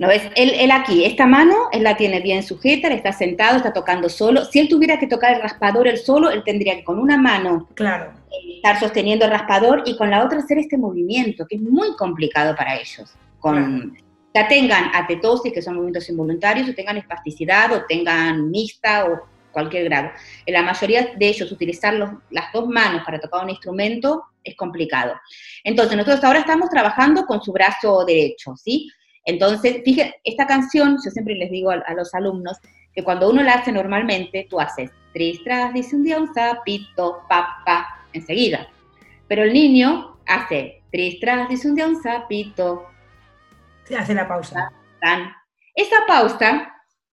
¿No 0.04 0.10
ves? 0.10 0.24
Él, 0.36 0.70
aquí, 0.72 1.06
esta 1.06 1.26
mano, 1.26 1.70
él 1.72 1.84
la 1.84 1.96
tiene 1.96 2.20
bien 2.20 2.44
sujeta, 2.44 2.90
él 2.90 2.96
está 2.96 3.14
sentado, 3.14 3.56
está 3.56 3.72
tocando 3.72 4.10
solo. 4.10 4.44
Si 4.44 4.60
él 4.60 4.68
tuviera 4.68 5.00
que 5.00 5.08
tocar 5.08 5.34
el 5.34 5.42
raspador 5.42 5.88
él 5.88 5.98
solo, 5.98 6.30
él 6.30 6.44
tendría 6.44 6.76
que 6.76 6.84
con 6.84 7.00
una 7.00 7.16
mano 7.16 7.70
claro. 7.74 8.12
estar 8.54 8.82
sosteniendo 8.82 9.24
el 9.24 9.32
raspador 9.32 9.84
y 9.86 9.96
con 9.96 10.10
la 10.10 10.26
otra 10.26 10.40
hacer 10.40 10.58
este 10.58 10.78
movimiento, 10.78 11.48
que 11.48 11.56
es 11.56 11.62
muy 11.62 11.96
complicado 11.96 12.54
para 12.54 12.76
ellos. 12.76 13.16
Con, 13.40 13.98
Ya 14.34 14.46
tengan 14.50 14.94
atetosis, 14.94 15.54
que 15.54 15.62
son 15.62 15.76
movimientos 15.76 16.10
involuntarios, 16.10 16.68
o 16.68 16.74
tengan 16.74 16.98
espasticidad, 16.98 17.72
o 17.72 17.86
tengan 17.88 18.52
mixta, 18.52 19.06
o 19.06 19.22
cualquier 19.54 19.86
grado. 19.86 20.12
En 20.46 20.54
la 20.54 20.64
mayoría 20.64 21.14
de 21.16 21.28
ellos, 21.30 21.50
utilizar 21.50 21.94
las 21.94 22.52
dos 22.52 22.68
manos 22.68 23.04
para 23.06 23.22
tocar 23.22 23.46
un 23.46 23.52
instrumento 23.52 24.26
es 24.44 24.58
complicado. 24.58 25.14
Entonces, 25.64 25.96
nosotros 25.96 26.22
ahora 26.26 26.40
estamos 26.40 26.70
trabajando 26.70 27.26
con 27.26 27.42
su 27.42 27.54
brazo 27.54 28.04
derecho, 28.04 28.54
¿sí? 28.58 28.90
Entonces, 29.26 29.82
fíjense, 29.84 30.16
esta 30.24 30.46
canción, 30.46 30.98
yo 31.04 31.12
siempre 31.12 31.36
les 31.36 31.50
digo 31.52 31.72
a, 31.72 31.94
los 31.94 32.14
alumnos 32.14 32.58
que 32.94 33.04
cuando 33.04 33.30
uno 33.30 33.42
la 33.44 33.54
hace 33.54 33.72
normalmente, 33.72 34.48
tú 34.50 34.60
haces 34.60 34.92
tras, 35.44 35.74
dice 35.74 35.96
un 35.96 36.04
día 36.04 36.18
un 36.18 36.34
sapito, 36.34 37.22
papá, 37.30 38.08
enseguida. 38.14 38.68
Pero 39.28 39.44
el 39.44 39.54
niño 39.54 40.18
hace 40.26 40.82
tras, 41.22 41.50
dice 41.50 41.68
un 41.68 41.76
día 41.76 41.88
un 41.88 42.02
sapito. 42.02 42.88
Se 43.86 43.96
hace 43.96 44.14
la 44.14 44.28
pausa. 44.28 44.72
Esa 45.76 46.06
pausa 46.08 46.74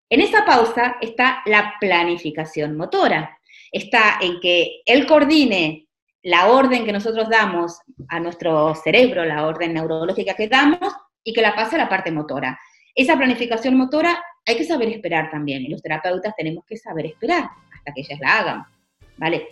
en 0.09 0.21
esa 0.21 0.45
pausa 0.45 0.95
está 1.01 1.41
la 1.45 1.73
planificación 1.79 2.77
motora. 2.77 3.37
Está 3.71 4.19
en 4.21 4.39
que 4.39 4.81
él 4.85 5.05
coordine 5.05 5.87
la 6.23 6.47
orden 6.47 6.85
que 6.85 6.93
nosotros 6.93 7.29
damos 7.29 7.79
a 8.09 8.19
nuestro 8.19 8.73
cerebro, 8.75 9.25
la 9.25 9.45
orden 9.45 9.73
neurológica 9.73 10.33
que 10.33 10.47
damos, 10.47 10.93
y 11.27 11.33
que 11.33 11.41
la 11.41 11.53
pase 11.53 11.75
a 11.75 11.79
la 11.79 11.89
parte 11.89 12.09
motora. 12.09 12.57
Esa 12.95 13.17
planificación 13.17 13.75
motora 13.75 14.23
hay 14.45 14.55
que 14.55 14.63
saber 14.63 14.87
esperar 14.87 15.29
también, 15.29 15.61
y 15.61 15.67
los 15.67 15.81
terapeutas 15.81 16.33
tenemos 16.37 16.63
que 16.65 16.77
saber 16.77 17.05
esperar 17.05 17.49
hasta 17.75 17.93
que 17.93 17.99
ellas 17.99 18.17
la 18.21 18.39
hagan. 18.39 18.65
¿Vale? 19.17 19.49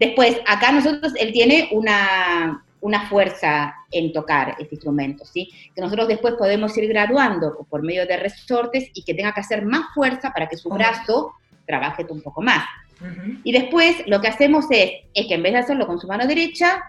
Después, 0.00 0.40
acá 0.46 0.72
nosotros, 0.72 1.12
él 1.18 1.30
tiene 1.32 1.68
una, 1.72 2.64
una 2.80 3.06
fuerza 3.08 3.74
en 3.90 4.10
tocar 4.10 4.56
este 4.58 4.76
instrumento, 4.76 5.26
¿sí? 5.26 5.50
Que 5.74 5.82
nosotros 5.82 6.08
después 6.08 6.32
podemos 6.34 6.74
ir 6.78 6.88
graduando 6.88 7.66
por 7.68 7.82
medio 7.82 8.06
de 8.06 8.16
resortes 8.16 8.90
y 8.94 9.04
que 9.04 9.12
tenga 9.12 9.34
que 9.34 9.40
hacer 9.40 9.66
más 9.66 9.92
fuerza 9.94 10.32
para 10.32 10.48
que 10.48 10.56
su 10.56 10.70
brazo 10.70 11.34
trabaje 11.66 12.06
un 12.08 12.22
poco 12.22 12.40
más. 12.40 12.64
Y 13.44 13.52
después 13.52 13.96
lo 14.06 14.22
que 14.22 14.28
hacemos 14.28 14.64
es, 14.70 14.92
es 15.12 15.26
que 15.26 15.34
en 15.34 15.42
vez 15.42 15.52
de 15.52 15.58
hacerlo 15.58 15.86
con 15.86 16.00
su 16.00 16.06
mano 16.06 16.26
derecha, 16.26 16.82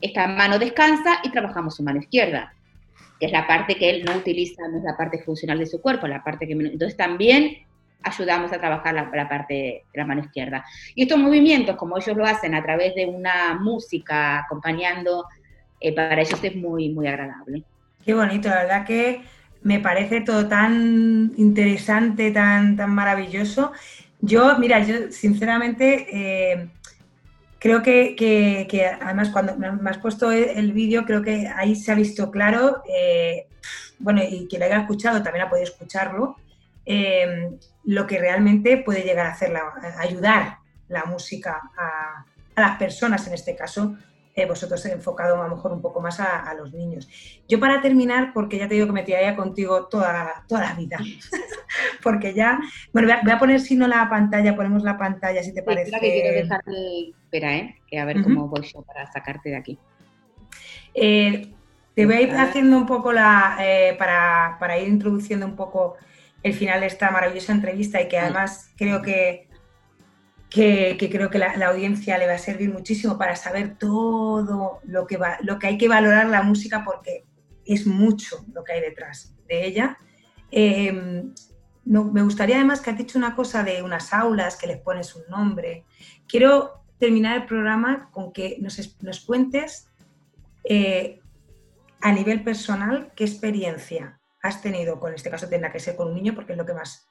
esta 0.00 0.26
mano 0.28 0.58
descansa 0.58 1.18
y 1.24 1.30
trabajamos 1.30 1.76
su 1.76 1.82
mano 1.82 1.98
izquierda, 1.98 2.54
que 3.18 3.26
es 3.26 3.32
la 3.32 3.46
parte 3.46 3.76
que 3.76 3.90
él 3.90 4.04
no 4.04 4.16
utiliza, 4.16 4.66
no 4.68 4.78
es 4.78 4.84
la 4.84 4.96
parte 4.96 5.22
funcional 5.22 5.58
de 5.58 5.66
su 5.66 5.80
cuerpo, 5.80 6.06
la 6.06 6.22
parte 6.22 6.46
que... 6.46 6.52
Entonces 6.52 6.96
también 6.96 7.58
ayudamos 8.02 8.52
a 8.52 8.58
trabajar 8.58 8.94
la, 8.94 9.28
parte 9.28 9.54
de 9.54 9.84
la 9.94 10.06
mano 10.06 10.22
izquierda. 10.22 10.64
Y 10.94 11.02
estos 11.02 11.18
movimientos, 11.18 11.76
como 11.76 11.98
ellos 11.98 12.16
lo 12.16 12.24
hacen 12.24 12.54
a 12.54 12.62
través 12.62 12.94
de 12.94 13.06
una 13.06 13.54
música 13.54 14.40
acompañando, 14.40 15.26
eh, 15.80 15.94
para 15.94 16.20
ellos 16.20 16.42
es 16.42 16.54
muy, 16.54 16.90
muy 16.90 17.06
agradable. 17.06 17.64
Qué 18.04 18.14
bonito, 18.14 18.48
la 18.48 18.62
verdad 18.62 18.86
que 18.86 19.22
me 19.62 19.80
parece 19.80 20.20
todo 20.20 20.46
tan 20.46 21.32
interesante, 21.36 22.30
tan, 22.30 22.76
tan 22.76 22.94
maravilloso. 22.94 23.72
Yo, 24.20 24.58
mira, 24.58 24.78
yo 24.80 25.10
sinceramente 25.10 26.06
eh, 26.12 26.68
creo 27.66 27.82
que, 27.82 28.96
además 29.00 29.30
cuando 29.30 29.56
me 29.56 29.90
has 29.90 29.98
puesto 29.98 30.30
el, 30.30 30.72
vídeo, 30.72 31.04
creo 31.04 31.22
que 31.22 31.48
ahí 31.48 31.74
se 31.74 31.90
ha 31.90 31.94
visto 31.94 32.30
claro, 32.30 32.82
eh, 32.88 33.46
bueno, 33.98 34.22
y 34.22 34.46
quien 34.48 34.60
lo 34.60 34.66
haya 34.66 34.80
escuchado 34.80 35.22
también 35.22 35.46
ha 35.46 35.50
podido 35.50 35.66
escucharlo, 35.66 36.36
lo 37.84 38.06
que 38.06 38.18
realmente 38.18 38.78
puede 38.78 39.02
llegar 39.02 39.26
a 39.26 39.32
hacer, 39.32 39.52
ayudar 39.98 40.58
la 40.88 41.04
música 41.04 41.60
a, 41.76 42.24
las 42.56 42.78
personas, 42.78 43.26
en 43.26 43.34
este 43.34 43.54
caso, 43.54 43.96
eh, 44.36 44.44
vosotros 44.44 44.84
enfocado 44.84 45.40
a 45.42 45.48
lo 45.48 45.56
mejor 45.56 45.72
un 45.72 45.80
poco 45.80 46.02
más 46.02 46.20
a, 46.20 46.52
los 46.54 46.74
niños. 46.74 47.08
Yo 47.48 47.58
para 47.58 47.80
terminar, 47.80 48.32
porque 48.34 48.58
ya 48.58 48.68
te 48.68 48.74
digo 48.74 48.86
que 48.86 48.92
me 48.92 49.02
tiraría 49.02 49.34
contigo 49.34 49.86
toda, 49.86 50.44
toda 50.46 50.60
la 50.60 50.74
vida, 50.74 50.98
porque 52.02 52.34
ya, 52.34 52.60
bueno, 52.92 53.08
voy 53.22 53.32
a, 53.32 53.38
poner 53.38 53.60
si 53.60 53.76
no 53.76 53.88
la 53.88 54.08
pantalla, 54.10 54.54
ponemos 54.54 54.82
la 54.82 54.98
pantalla 54.98 55.42
si 55.42 55.54
te 55.54 55.62
parece. 55.62 55.84
Espera 55.84 56.00
que 56.00 56.12
quiero 56.12 56.36
dejarte, 56.36 56.70
espera, 57.24 57.56
¿eh? 57.56 57.80
que 57.86 57.98
a 57.98 58.04
ver 58.04 58.22
cómo 58.22 58.46
voy 58.46 58.62
yo 58.62 58.82
para 58.82 59.10
sacarte 59.10 59.48
de 59.48 59.56
aquí. 59.56 59.78
Eh, 60.92 61.54
te 61.94 62.04
voy 62.04 62.16
a 62.16 62.20
ir 62.20 62.34
haciendo 62.34 62.76
un 62.76 62.84
poco 62.84 63.14
la, 63.14 63.56
eh, 63.60 63.96
para, 63.98 64.58
para 64.60 64.78
ir 64.78 64.88
introduciendo 64.88 65.46
un 65.46 65.56
poco 65.56 65.96
el 66.42 66.52
final 66.52 66.80
de 66.80 66.88
esta 66.88 67.10
maravillosa 67.10 67.52
entrevista 67.52 68.02
y 68.02 68.08
que 68.08 68.18
además 68.18 68.70
creo 68.76 69.00
que, 69.00 69.45
que, 70.50 70.96
creo 71.10 71.30
que 71.30 71.38
la, 71.38 71.52
audiencia 71.66 72.18
le 72.18 72.26
va 72.26 72.34
a 72.34 72.38
servir 72.38 72.72
muchísimo 72.72 73.18
para 73.18 73.36
saber 73.36 73.76
todo 73.78 74.80
lo 74.84 75.06
que, 75.06 75.16
va, 75.16 75.38
lo 75.42 75.58
que 75.58 75.66
hay 75.66 75.78
que 75.78 75.88
valorar 75.88 76.26
la 76.26 76.42
música 76.42 76.84
porque 76.84 77.24
es 77.64 77.86
mucho 77.86 78.44
lo 78.52 78.62
que 78.64 78.74
hay 78.74 78.80
detrás 78.80 79.34
de 79.48 79.66
ella. 79.66 79.98
Em, 80.50 81.34
no, 81.84 82.04
me 82.04 82.22
gustaría 82.22 82.56
además 82.56 82.80
que 82.80 82.90
has 82.90 82.98
dicho 82.98 83.18
una 83.18 83.34
cosa 83.34 83.62
de 83.62 83.82
unas 83.82 84.12
aulas, 84.12 84.56
que 84.56 84.66
les 84.66 84.78
pones 84.78 85.14
un 85.14 85.22
nombre. 85.28 85.84
Quiero 86.28 86.84
terminar 86.98 87.36
el 87.36 87.46
programa 87.46 88.10
con 88.10 88.32
que 88.32 88.56
nos, 88.60 88.96
nos 89.02 89.20
cuentes 89.20 89.88
eh, 90.64 91.20
a 92.00 92.12
nivel 92.12 92.42
personal 92.42 93.12
qué 93.14 93.24
experiencia 93.24 94.20
has 94.42 94.62
tenido, 94.62 95.00
con 95.00 95.12
este 95.12 95.30
caso 95.30 95.48
tendrá 95.48 95.72
que 95.72 95.80
ser 95.80 95.96
con 95.96 96.08
un 96.08 96.14
niño 96.14 96.34
porque 96.34 96.52
es 96.52 96.58
lo 96.58 96.66
que 96.66 96.74
más, 96.74 97.08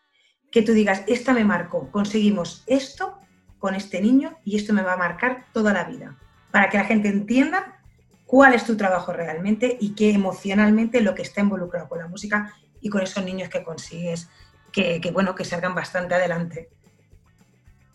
que 0.52 0.62
tú 0.62 0.71
digas, 0.71 1.04
esta 1.08 1.34
me 1.34 1.43
marcó, 1.43 1.91
conseguimos 1.91 2.63
esto 2.65 3.19
con 3.65 3.73
este 3.73 3.99
niño 3.99 4.38
y 4.45 4.58
esto 4.58 4.73
me 4.73 4.84
va 4.84 4.93
a 4.93 4.97
marcar 4.97 5.45
toda 5.51 5.73
la 5.73 5.86
vida, 5.86 6.15
para 6.51 6.69
que 6.69 6.78
la 6.78 6.86
gente 6.86 7.10
entienda 7.10 7.80
cuál 8.28 8.54
es 8.54 8.63
tu 8.63 8.78
trabajo 8.78 9.12
realmente 9.12 9.75
y 9.82 9.95
qué 9.95 10.12
emocionalmente 10.12 11.01
lo 11.01 11.15
que 11.15 11.23
está 11.23 11.41
involucrado 11.41 11.89
con 11.89 11.97
la 11.97 12.08
música 12.08 12.54
y 12.80 12.89
con 12.89 13.01
esos 13.01 13.25
niños 13.25 13.49
que 13.49 13.63
consigues 13.63 14.30
que, 14.71 15.01
bueno, 15.12 15.34
que 15.34 15.45
salgan 15.45 15.73
bastante 15.73 16.13
adelante. 16.13 16.69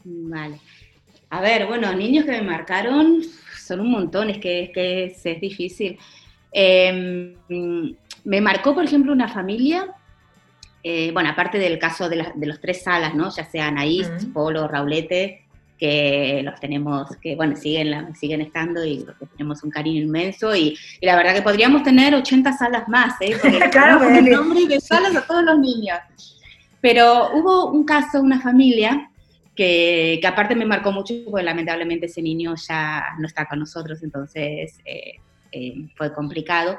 Vale. 0.03 0.59
A 1.29 1.41
ver, 1.41 1.69
bueno, 1.69 1.93
niños 1.93 2.25
que 2.25 2.33
me 2.33 2.43
marcaron 2.43 3.23
son 3.57 3.79
un 3.79 3.93
montón, 3.93 4.29
es 4.29 4.39
que, 4.39 4.73
es, 4.75 5.25
es 5.25 5.41
difícil. 5.41 5.97
Em, 6.51 7.37
me 8.25 8.41
marcó, 8.41 8.75
por 8.75 8.85
ejemplo, 8.85 9.13
una 9.13 9.29
familia 9.29 9.95
eh, 10.83 11.11
bueno, 11.13 11.31
aparte 11.31 11.59
del 11.59 11.79
caso 11.79 12.09
de, 12.09 12.25
los 12.37 12.61
tres 12.61 12.83
salas, 12.83 13.15
¿no? 13.15 13.31
Ya 13.35 13.45
sean 13.45 13.79
Anaís, 13.79 14.09
Polo, 14.33 14.67
Raulete, 14.67 15.45
que 15.81 16.43
los 16.45 16.61
tenemos, 16.61 17.17
que 17.17 17.35
bueno, 17.35 17.57
siguen, 17.57 18.15
siguen 18.15 18.43
estando 18.43 18.85
y 18.85 19.07
tenemos 19.33 19.65
un 19.65 19.71
cariño 19.71 20.03
inmenso 20.03 20.55
y, 20.55 20.79
la 21.01 21.17
verdad 21.17 21.35
que 21.35 21.43
podríamos 21.43 21.83
tener 21.83 22.15
80 22.15 22.53
salas 22.53 22.87
más, 22.87 23.15
¿eh? 23.23 23.35
Porque 23.43 23.71
claro, 23.71 24.05
el 24.05 24.27
nombre 24.27 24.67
de 24.67 24.79
salas 24.79 25.17
a 25.17 25.27
todos 25.27 25.43
los 25.43 25.59
niños. 25.59 25.99
Pero 26.83 27.31
hubo 27.35 27.71
un 27.71 27.85
caso, 27.85 28.21
una 28.21 28.41
familia, 28.41 29.11
que, 29.57 30.19
que, 30.21 30.27
aparte 30.27 30.55
me 30.55 30.67
marcó 30.67 30.93
mucho 30.93 31.15
porque 31.27 31.43
lamentablemente 31.43 32.07
ese 32.07 32.23
niño 32.23 32.55
ya 32.57 33.15
no 33.19 33.27
está 33.27 33.47
con 33.47 33.59
nosotros, 33.59 34.03
entonces 34.03 34.79
eh, 34.85 35.15
eh, 35.53 35.75
fue 35.97 36.13
complicado. 36.13 36.77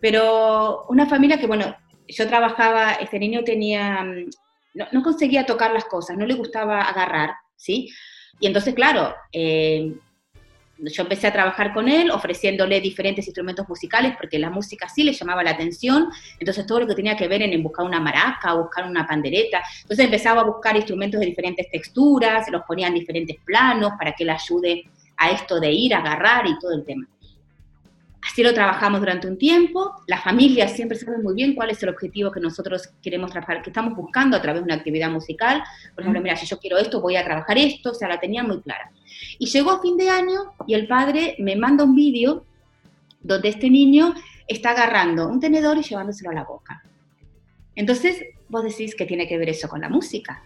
Pero 0.00 0.86
una 0.88 1.06
familia 1.06 1.38
que, 1.38 1.46
bueno, 1.46 1.76
yo 2.08 2.28
trabajaba, 2.28 2.92
este 2.92 3.18
niño 3.18 3.42
tenía, 3.44 4.02
mm, 4.02 4.30
no, 4.74 4.86
no 4.92 5.02
conseguía 5.02 5.46
tocar 5.46 5.72
las 5.72 5.84
cosas, 5.84 6.16
no 6.16 6.26
le 6.26 6.34
gustaba 6.34 6.82
agarrar, 6.82 7.34
¿sí? 7.56 7.88
Y 8.40 8.46
entonces, 8.46 8.74
claro, 8.74 9.14
eh, 9.32 9.94
yo 10.78 11.02
empecé 11.02 11.26
a 11.26 11.32
trabajar 11.32 11.72
con 11.72 11.88
él 11.88 12.10
ofreciéndole 12.10 12.80
diferentes 12.80 13.26
instrumentos 13.26 13.66
musicales 13.68 14.14
porque 14.18 14.38
la 14.38 14.50
música 14.50 14.88
sí 14.88 15.04
le 15.04 15.12
llamaba 15.12 15.42
la 15.42 15.52
atención, 15.52 16.08
entonces 16.38 16.66
todo 16.66 16.80
lo 16.80 16.86
que 16.86 16.94
tenía 16.94 17.16
que 17.16 17.28
ver 17.28 17.42
en, 17.42 17.62
buscar 17.62 17.86
una 17.86 18.00
maraca, 18.00 18.54
buscar 18.54 18.86
una 18.86 19.06
pandereta, 19.06 19.62
entonces 19.82 20.04
empezaba 20.04 20.42
a 20.42 20.44
buscar 20.44 20.76
instrumentos 20.76 21.20
de 21.20 21.26
diferentes 21.26 21.70
texturas, 21.70 22.50
los 22.50 22.62
ponía 22.64 22.88
en 22.88 22.94
diferentes 22.94 23.36
planos 23.44 23.92
para 23.98 24.12
que 24.12 24.24
él 24.24 24.30
ayude 24.30 24.84
a 25.16 25.30
esto 25.30 25.58
de 25.58 25.72
ir, 25.72 25.94
a 25.94 25.98
agarrar 25.98 26.46
y 26.46 26.58
todo 26.58 26.74
el 26.74 26.84
tema. 26.84 27.08
Así 28.30 28.42
lo 28.42 28.52
trabajamos 28.52 29.00
durante 29.00 29.28
un 29.28 29.38
tiempo. 29.38 30.02
Las 30.06 30.22
familias 30.24 30.72
siempre 30.72 30.98
saben 30.98 31.22
muy 31.22 31.34
bien 31.34 31.54
cuál 31.54 31.70
es 31.70 31.82
el 31.82 31.88
objetivo 31.88 32.32
que 32.32 32.40
nosotros 32.40 32.90
queremos 33.02 33.30
trabajar, 33.30 33.62
que 33.62 33.70
estamos 33.70 33.94
buscando 33.94 34.36
a 34.36 34.42
través 34.42 34.62
de 34.62 34.64
una 34.64 34.74
actividad 34.74 35.10
musical. 35.10 35.62
Por 35.94 36.02
ejemplo, 36.02 36.20
mira, 36.20 36.36
si 36.36 36.46
yo 36.46 36.58
quiero 36.58 36.76
esto, 36.76 37.00
voy 37.00 37.16
a 37.16 37.24
trabajar 37.24 37.56
esto, 37.56 37.90
o 37.90 37.94
sea, 37.94 38.08
la 38.08 38.18
tenía 38.18 38.42
muy 38.42 38.60
clara. 38.62 38.90
Y 39.38 39.46
llegó 39.46 39.70
a 39.70 39.80
fin 39.80 39.96
de 39.96 40.10
año 40.10 40.52
y 40.66 40.74
el 40.74 40.88
padre 40.88 41.36
me 41.38 41.56
manda 41.56 41.84
un 41.84 41.94
vídeo 41.94 42.44
donde 43.20 43.48
este 43.48 43.70
niño 43.70 44.14
está 44.48 44.70
agarrando 44.70 45.28
un 45.28 45.40
tenedor 45.40 45.78
y 45.78 45.82
llevándoselo 45.82 46.30
a 46.30 46.34
la 46.34 46.44
boca. 46.44 46.82
Entonces, 47.74 48.22
vos 48.48 48.64
decís 48.64 48.94
que 48.94 49.06
tiene 49.06 49.28
que 49.28 49.38
ver 49.38 49.50
eso 49.50 49.68
con 49.68 49.80
la 49.80 49.88
música. 49.88 50.42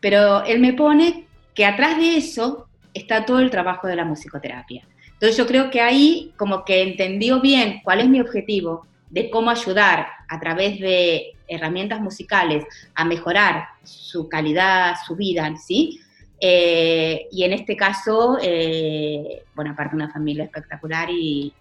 Pero 0.00 0.44
él 0.44 0.60
me 0.60 0.74
pone 0.74 1.26
que 1.54 1.64
atrás 1.64 1.96
de 1.96 2.16
eso 2.16 2.68
está 2.92 3.24
todo 3.24 3.38
el 3.38 3.50
trabajo 3.50 3.86
de 3.86 3.96
la 3.96 4.04
musicoterapia. 4.04 4.86
Entonces 5.14 5.36
yo 5.36 5.46
creo 5.46 5.70
que 5.70 5.80
ahí 5.80 6.32
como 6.36 6.64
que 6.64 6.82
entendió 6.82 7.40
bien 7.40 7.80
cuál 7.82 8.00
es 8.00 8.08
mi 8.08 8.20
objetivo 8.20 8.86
de 9.10 9.30
cómo 9.30 9.50
ayudar 9.50 10.08
a 10.28 10.40
través 10.40 10.80
de 10.80 11.34
herramientas 11.46 12.00
musicales 12.00 12.64
a 12.94 13.04
mejorar 13.04 13.66
su 13.84 14.28
calidad, 14.28 14.96
su 15.06 15.14
vida, 15.14 15.54
¿sí? 15.56 16.00
Eh, 16.40 17.28
y 17.30 17.44
en 17.44 17.52
este 17.52 17.76
caso, 17.76 18.38
eh, 18.42 19.44
bueno, 19.54 19.70
aparte 19.70 19.94
una 19.94 20.10
familia 20.10 20.44
espectacular 20.44 21.08
y 21.10 21.52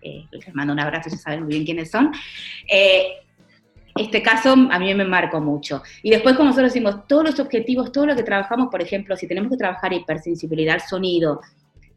eh, 0.00 0.26
les 0.30 0.54
mando 0.54 0.72
un 0.72 0.80
abrazo, 0.80 1.10
ya 1.10 1.16
saben 1.16 1.42
muy 1.42 1.54
bien 1.54 1.64
quiénes 1.64 1.90
son. 1.90 2.12
este 3.96 4.22
caso 4.22 4.52
a 4.52 4.78
mí 4.78 4.94
me 4.94 5.04
marcó 5.04 5.40
mucho. 5.40 5.82
Y 6.02 6.10
después, 6.10 6.36
como 6.36 6.50
nosotros 6.50 6.72
decimos, 6.72 7.06
todos 7.08 7.24
los 7.24 7.40
objetivos, 7.40 7.92
todo 7.92 8.06
lo 8.06 8.16
que 8.16 8.22
trabajamos, 8.22 8.68
por 8.70 8.80
ejemplo, 8.80 9.16
si 9.16 9.26
tenemos 9.26 9.50
que 9.50 9.58
trabajar 9.58 9.92
hipersensibilidad 9.92 10.74
al 10.74 10.80
sonido, 10.82 11.40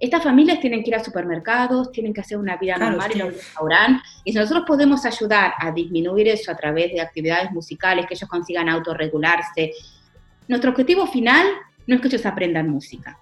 estas 0.06 0.24
familias 0.24 0.60
tienen 0.60 0.84
que 0.84 0.89
ir 0.89 0.96
a 0.96 1.04
supermercados, 1.04 1.92
tienen 1.92 2.13
que 2.13 2.22
hacer 2.22 2.38
una 2.38 2.58
vida 2.58 2.78
normal 2.78 3.12
en 3.13 3.22
un 3.24 3.32
restaurante, 3.32 4.02
y 4.24 4.34
si 4.34 4.38
nosotros 4.38 4.66
podemos 4.68 5.06
ayudar 5.06 5.54
a 5.58 5.72
disminuir 5.72 6.28
eso 6.28 6.52
a 6.52 6.56
través 6.56 6.92
de 6.92 7.00
actividades 7.00 7.52
musicales, 7.52 8.06
que 8.06 8.16
ellos 8.16 8.30
consigan 8.30 8.70
autorregularse, 8.70 9.72
nuestro 10.48 10.72
objetivo 10.72 11.08
final 11.08 11.48
no 11.88 11.96
es 11.96 12.02
que 12.02 12.08
ellos 12.08 12.26
aprendan 12.26 12.70
música, 12.70 13.18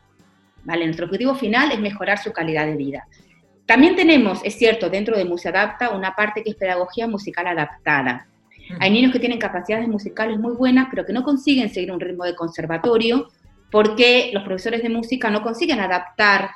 ¿vale? 0.63 0.86
Nuestro 0.86 1.06
objetivo 1.06 1.36
final 1.36 1.72
es 1.72 1.80
mejorar 1.80 2.17
su 2.17 2.32
calidad 2.32 2.65
de 2.65 2.76
vida. 2.76 3.08
También 3.65 3.96
tenemos, 3.96 4.41
es 4.44 4.56
cierto, 4.56 4.89
dentro 4.89 5.15
de 5.15 5.30
Adapta 5.46 5.91
una 5.91 6.15
parte 6.15 6.44
que 6.44 6.50
es 6.50 6.56
pedagogía 6.56 7.08
musical 7.08 7.48
adaptada. 7.48 8.28
Hay 8.80 8.89
niños 8.89 9.12
que 9.12 9.20
tienen 9.20 9.39
capacidades 9.39 9.88
musicales 9.88 10.39
muy 10.39 10.54
buenas, 10.54 10.88
pero 10.89 11.06
que 11.06 11.13
no 11.13 11.24
consiguen 11.24 11.70
seguir 11.70 11.91
un 11.91 12.00
ritmo 12.00 12.26
de 12.26 12.36
conservatorio 12.36 13.30
porque 13.72 14.32
los 14.34 14.44
profesores 14.44 14.84
de 14.84 14.89
música 14.89 15.30
no 15.30 15.41
consiguen 15.41 15.80
adaptar 15.80 16.52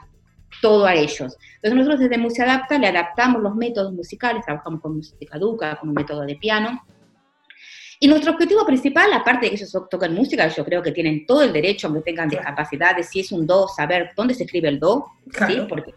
todo 0.61 0.85
a 0.85 0.93
ellos. 0.93 1.37
Entonces 1.55 1.75
nosotros 1.75 1.99
desde 1.99 2.17
Música 2.17 2.43
Adapta 2.43 2.77
le 2.77 2.87
adaptamos 2.87 3.41
los 3.41 3.55
métodos 3.55 3.93
musicales, 3.93 4.43
trabajamos 4.45 4.81
con 4.81 4.97
música 4.97 5.37
educa, 5.37 5.75
con 5.77 5.89
un 5.89 5.95
método 5.95 6.21
de 6.21 6.35
piano. 6.35 6.83
Y 7.99 8.07
nuestro 8.07 8.33
objetivo 8.33 8.65
principal, 8.65 9.11
aparte 9.13 9.45
de 9.45 9.49
que 9.51 9.55
ellos 9.55 9.71
toquen 9.89 10.13
música, 10.13 10.47
yo 10.49 10.65
creo 10.65 10.83
que 10.83 10.91
tienen 10.91 11.25
todo 11.25 11.43
el 11.43 11.53
derecho, 11.53 11.87
aunque 11.87 12.03
tengan 12.03 12.29
discapacidades, 12.29 13.09
si 13.09 13.21
es 13.21 13.31
un 13.31 13.47
do, 13.47 13.67
saber 13.67 14.11
dónde 14.15 14.33
se 14.33 14.43
escribe 14.43 14.67
el 14.67 14.79
do, 14.79 15.05
¿sí? 15.47 15.65
Porque, 15.67 15.93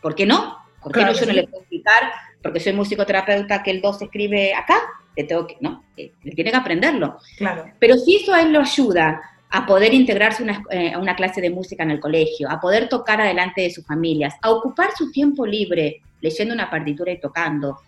¿Por 0.00 0.14
qué 0.14 0.26
no? 0.26 0.58
¿Por 0.82 0.92
qué 0.92 1.04
no 1.04 1.12
yo 1.12 1.26
no 1.26 1.32
le 1.32 1.44
puedo 1.44 1.60
explicar, 1.60 2.12
porque 2.42 2.58
soy 2.58 2.72
musicoterapeuta, 2.72 3.62
que 3.62 3.70
el 3.70 3.80
do 3.80 3.92
se 3.92 4.06
escribe 4.06 4.52
acá? 4.52 4.76
Que 5.14 5.24
tengo 5.24 5.46
que, 5.46 5.56
¿no? 5.60 5.84
Él 5.96 6.12
tiene 6.34 6.50
que 6.50 6.56
aprenderlo. 6.56 7.18
Claro. 7.36 7.66
Pero 7.78 7.96
si 7.96 8.16
eso 8.16 8.34
a 8.34 8.42
él 8.42 8.52
lo 8.52 8.60
ayuda 8.60 9.20
a 9.54 9.66
poder 9.66 9.92
integrarse 9.92 10.44
eh, 10.70 10.92
a 10.94 10.98
una 10.98 11.14
clase 11.14 11.42
de 11.42 11.50
música 11.50 11.82
en 11.82 11.90
el 11.90 12.00
colegio, 12.00 12.50
a 12.50 12.58
poder 12.58 12.88
tocar 12.88 13.20
adelante 13.20 13.60
de 13.60 13.70
sus 13.70 13.86
familias, 13.86 14.34
a 14.40 14.50
ocupar 14.50 14.90
su 14.96 15.12
tiempo 15.12 15.46
libre 15.46 16.00
leyendo 16.22 16.54
una 16.54 16.70
partitura 16.70 17.12
y 17.12 17.20
tocando, 17.20 17.80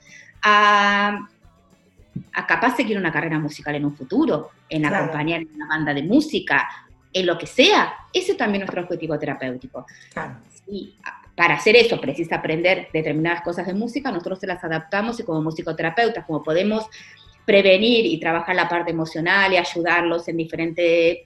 a, 0.43 1.27
a 2.35 2.47
capaz 2.47 2.77
seguir 2.77 2.99
una 2.99 3.11
carrera 3.11 3.39
musical 3.39 3.75
en 3.77 3.87
un 3.87 3.97
futuro, 3.97 4.51
en 4.69 4.85
acompañar 4.85 5.41
en 5.41 5.55
una 5.55 5.67
banda 5.67 5.95
de 5.95 6.03
música, 6.03 6.69
en 7.11 7.25
lo 7.25 7.39
que 7.39 7.47
sea. 7.47 7.95
Ese 8.13 8.35
también 8.35 8.63
es 8.63 8.67
nuestro 8.67 8.83
objetivo 8.83 9.19
terapéutico. 9.19 9.87
Y 10.69 10.95
para 11.35 11.55
hacer 11.55 11.77
eso 11.77 11.99
precisa 11.99 12.37
aprender 12.37 12.89
determinadas 12.93 13.41
cosas 13.41 13.67
de 13.67 13.73
música, 13.73 14.11
nosotros 14.11 14.39
se 14.39 14.47
las 14.47 14.63
adaptamos 14.63 15.19
y 15.19 15.23
como 15.23 15.41
musicoterapeutas, 15.41 16.27
como 16.27 16.43
podemos 16.43 16.85
prevenir 17.47 18.05
y 18.05 18.21
trabajar 18.21 18.55
la 18.55 18.69
parte 18.69 18.91
emocional 18.91 19.53
y 19.53 19.57
ayudarlos 19.57 20.29
en 20.29 20.37
diferentes 20.37 21.21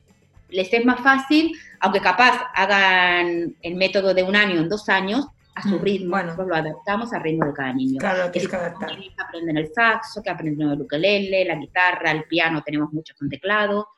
les 0.49 0.73
es 0.73 0.85
más 0.85 1.01
fácil, 1.01 1.53
aunque 1.81 2.01
capaz 2.01 2.51
hagan 2.55 3.57
el 3.63 3.75
método 3.77 4.15
de 4.15 4.23
un 4.23 4.37
año 4.37 4.61
en 4.61 4.69
dos 4.69 4.89
años, 4.89 5.27
a 5.55 5.63
su 5.63 5.77
mm, 5.77 5.83
ritmo, 5.83 6.11
bueno. 6.11 6.27
nosotros 6.27 6.49
lo 6.49 6.57
adaptamos 6.57 7.13
al 7.13 7.23
ritmo 7.23 7.47
de 7.47 7.53
cada 7.53 7.73
niño. 7.73 7.99
Claro, 7.99 8.31
que, 8.31 8.41
que 8.41 8.57
adaptar. 8.57 8.97
Que 8.97 9.11
aprenden 9.19 9.57
el 9.57 9.73
saxo, 9.73 10.23
que 10.23 10.31
aprenden 10.31 10.71
el 10.71 10.81
ukelele, 10.81 11.45
la 11.45 11.57
guitarra, 11.57 12.13
el 12.13 12.25
piano, 12.25 12.63
tenemos 12.63 12.93
muchos 12.93 13.17
con 13.17 13.29
teclado, 13.29 13.89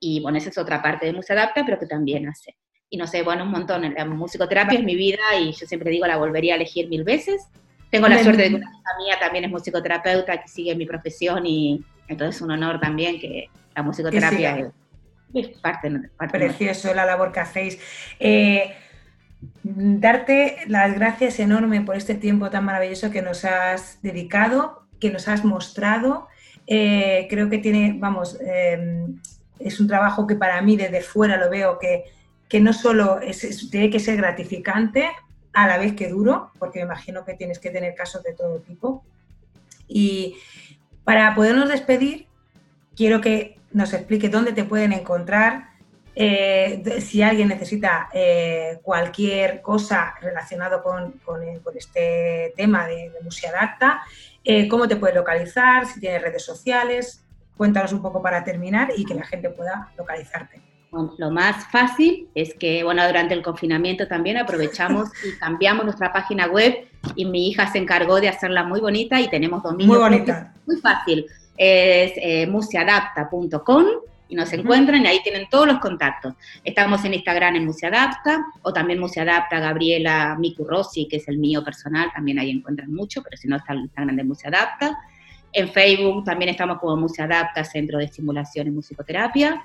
y 0.00 0.20
bueno, 0.20 0.38
esa 0.38 0.48
es 0.48 0.58
otra 0.58 0.82
parte 0.82 1.06
de 1.06 1.12
Música 1.12 1.34
Adapta, 1.34 1.64
pero 1.64 1.78
que 1.78 1.86
también 1.86 2.28
hace. 2.28 2.56
Y 2.90 2.96
no 2.96 3.06
sé, 3.06 3.22
bueno, 3.22 3.44
un 3.44 3.50
montón, 3.50 3.94
la 3.94 4.04
musicoterapia 4.04 4.78
es 4.78 4.84
mi 4.84 4.96
vida 4.96 5.22
y 5.40 5.52
yo 5.52 5.66
siempre 5.66 5.90
digo, 5.90 6.06
la 6.06 6.16
volvería 6.16 6.54
a 6.54 6.56
elegir 6.56 6.88
mil 6.88 7.04
veces. 7.04 7.46
Tengo 7.88 8.08
la 8.08 8.22
suerte 8.22 8.42
de 8.42 8.48
que 8.48 8.54
una 8.56 8.66
amiga 8.66 8.90
mía 8.98 9.16
también 9.20 9.44
es 9.44 9.50
musicoterapeuta, 9.50 10.42
que 10.42 10.48
sigue 10.48 10.74
mi 10.74 10.86
profesión 10.86 11.46
y 11.46 11.84
entonces 12.08 12.36
es 12.36 12.42
un 12.42 12.50
honor 12.50 12.80
también 12.80 13.20
que 13.20 13.48
la 13.76 13.82
musicoterapia 13.82 14.58
es 14.58 14.66
parte, 15.60 15.90
Precioso 16.30 16.94
la 16.94 17.04
labor 17.06 17.32
que 17.32 17.40
hacéis. 17.40 17.78
Eh, 18.20 18.74
darte 19.62 20.58
las 20.66 20.94
gracias 20.94 21.38
enorme 21.40 21.80
por 21.80 21.96
este 21.96 22.14
tiempo 22.14 22.50
tan 22.50 22.64
maravilloso 22.64 23.10
que 23.10 23.22
nos 23.22 23.44
has 23.44 24.00
dedicado, 24.02 24.86
que 25.00 25.10
nos 25.10 25.28
has 25.28 25.44
mostrado. 25.44 26.28
Eh, 26.66 27.26
creo 27.28 27.48
que 27.48 27.58
tiene, 27.58 27.96
vamos, 27.98 28.38
eh, 28.40 29.06
es 29.58 29.80
un 29.80 29.88
trabajo 29.88 30.26
que 30.26 30.36
para 30.36 30.60
mí 30.62 30.76
desde 30.76 31.00
fuera 31.00 31.36
lo 31.36 31.50
veo 31.50 31.78
que, 31.78 32.04
que 32.48 32.60
no 32.60 32.72
solo 32.72 33.20
es, 33.20 33.68
tiene 33.70 33.90
que 33.90 34.00
ser 34.00 34.16
gratificante, 34.16 35.08
a 35.54 35.66
la 35.66 35.78
vez 35.78 35.94
que 35.94 36.08
duro, 36.08 36.50
porque 36.58 36.78
me 36.78 36.86
imagino 36.86 37.24
que 37.24 37.34
tienes 37.34 37.58
que 37.58 37.70
tener 37.70 37.94
casos 37.94 38.22
de 38.22 38.32
todo 38.32 38.60
tipo. 38.60 39.04
Y 39.86 40.36
para 41.04 41.34
podernos 41.34 41.68
despedir, 41.68 42.26
quiero 42.96 43.20
que 43.20 43.58
nos 43.72 43.92
explique 43.92 44.28
dónde 44.28 44.52
te 44.52 44.64
pueden 44.64 44.92
encontrar, 44.92 45.72
eh, 46.14 47.00
si 47.00 47.22
alguien 47.22 47.48
necesita 47.48 48.10
eh, 48.12 48.78
cualquier 48.82 49.62
cosa 49.62 50.14
relacionado 50.20 50.82
con, 50.82 51.14
eh, 51.42 51.60
este 51.74 52.52
tema 52.56 52.86
de, 52.86 53.10
de 53.10 53.20
Musiadacta, 53.22 54.02
cómo 54.68 54.88
te 54.88 54.96
puede 54.96 55.14
localizar, 55.14 55.86
si 55.86 56.00
tienes 56.00 56.20
redes 56.20 56.44
sociales. 56.44 57.24
Cuéntanos 57.56 57.92
un 57.92 58.02
poco 58.02 58.20
para 58.20 58.42
terminar 58.42 58.90
y 58.96 59.04
que 59.04 59.14
la 59.14 59.24
gente 59.24 59.48
pueda 59.50 59.92
localizarte. 59.96 60.60
Bueno, 60.90 61.14
lo 61.16 61.30
más 61.30 61.64
fácil 61.70 62.28
es 62.34 62.52
que, 62.54 62.82
bueno, 62.82 63.06
durante 63.06 63.34
el 63.34 63.42
confinamiento 63.42 64.08
también 64.08 64.36
aprovechamos 64.36 65.08
y 65.24 65.38
cambiamos 65.38 65.84
nuestra 65.84 66.12
página 66.12 66.48
web 66.48 66.88
y 67.14 67.24
mi 67.24 67.48
hija 67.48 67.70
se 67.70 67.78
encargó 67.78 68.20
de 68.20 68.28
hacerla 68.28 68.64
muy 68.64 68.80
bonita 68.80 69.20
y 69.20 69.30
tenemos 69.30 69.62
dominio. 69.62 69.94
Muy 69.94 69.98
bonita. 69.98 70.52
Muy 70.66 70.76
fácil 70.78 71.26
es 71.56 72.12
eh, 72.16 72.46
musiadapta.com 72.46 73.84
y 74.28 74.34
nos 74.34 74.52
encuentran 74.52 75.04
y 75.04 75.08
ahí 75.08 75.20
tienen 75.22 75.48
todos 75.50 75.66
los 75.66 75.78
contactos. 75.78 76.34
Estamos 76.64 77.04
en 77.04 77.14
Instagram 77.14 77.56
en 77.56 77.66
Musiadapta 77.66 78.46
o 78.62 78.72
también 78.72 78.98
Musiadapta 78.98 79.60
Gabriela 79.60 80.36
Miku 80.38 80.64
Rossi, 80.64 81.06
que 81.06 81.16
es 81.16 81.28
el 81.28 81.38
mío 81.38 81.62
personal, 81.62 82.10
también 82.14 82.38
ahí 82.38 82.50
encuentran 82.50 82.92
mucho, 82.92 83.22
pero 83.22 83.36
si 83.36 83.46
no 83.46 83.56
está 83.56 83.74
el 83.74 83.80
Instagram 83.80 84.16
de 84.16 84.24
Musiadapta. 84.24 84.98
En 85.52 85.68
Facebook 85.68 86.24
también 86.24 86.48
estamos 86.48 86.78
como 86.78 86.96
Museadapta, 86.96 87.62
Centro 87.62 87.98
de 87.98 88.06
Estimulación 88.06 88.68
y 88.68 88.70
Musicoterapia. 88.70 89.62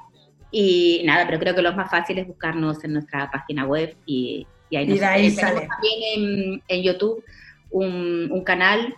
Y 0.52 1.02
nada, 1.06 1.26
pero 1.26 1.40
creo 1.40 1.56
que 1.56 1.62
lo 1.62 1.74
más 1.74 1.90
fácil 1.90 2.18
es 2.20 2.28
buscarnos 2.28 2.84
en 2.84 2.94
nuestra 2.94 3.32
página 3.32 3.66
web 3.66 3.96
y, 4.06 4.46
ahí 4.76 4.86
nos 4.86 5.00
y 5.00 5.04
ahí 5.04 5.36
Tenemos 5.36 5.68
también 5.68 6.62
en, 6.68 6.84
YouTube 6.84 7.24
un, 7.72 8.44
canal 8.44 8.96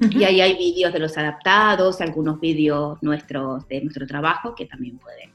y 0.00 0.24
ahí 0.24 0.40
hay 0.40 0.56
vídeos 0.56 0.92
de 0.92 0.98
los 0.98 1.16
adaptados, 1.18 2.00
algunos 2.00 2.40
vídeos 2.40 2.98
nuestros 3.02 3.68
de 3.68 3.82
nuestro 3.82 4.06
trabajo 4.06 4.54
que 4.54 4.66
también 4.66 4.98
pueden 4.98 5.30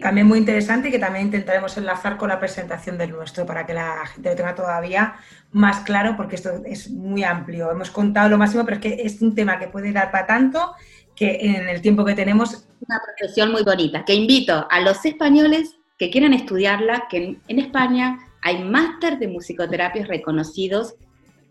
también 0.00 0.26
muy 0.26 0.38
interesante 0.38 0.88
y 0.88 0.90
que 0.90 0.98
también 0.98 1.26
intentaremos 1.26 1.76
enlazar 1.76 2.16
con 2.16 2.28
la 2.28 2.40
presentación 2.40 2.98
del 2.98 3.10
nuestro 3.10 3.46
para 3.46 3.64
que 3.64 3.74
la 3.74 4.06
gente 4.06 4.30
lo 4.30 4.36
tenga 4.36 4.54
todavía 4.54 5.14
más 5.52 5.80
claro, 5.80 6.16
porque 6.16 6.36
esto 6.36 6.50
es 6.66 6.90
muy 6.90 7.22
amplio. 7.22 7.70
Hemos 7.70 7.90
contado 7.90 8.28
lo 8.28 8.38
máximo, 8.38 8.64
pero 8.64 8.76
es 8.76 8.82
que 8.82 9.02
es 9.02 9.22
un 9.22 9.34
tema 9.34 9.58
que 9.58 9.68
puede 9.68 9.92
dar 9.92 10.10
para 10.10 10.26
tanto 10.26 10.72
que 11.14 11.38
en 11.40 11.68
el 11.68 11.80
tiempo 11.80 12.04
que 12.04 12.14
tenemos... 12.14 12.66
Una 12.80 13.00
profesión 13.04 13.50
muy 13.50 13.62
bonita, 13.62 14.04
que 14.04 14.14
invito 14.14 14.66
a 14.70 14.80
los 14.80 15.04
españoles 15.04 15.76
que 15.98 16.10
quieran 16.10 16.32
estudiarla, 16.32 17.06
que 17.10 17.38
en, 17.46 17.58
España 17.58 18.18
hay 18.42 18.62
máster 18.64 19.18
de 19.18 19.26
musicoterapias 19.26 20.06
reconocidos 20.06 20.94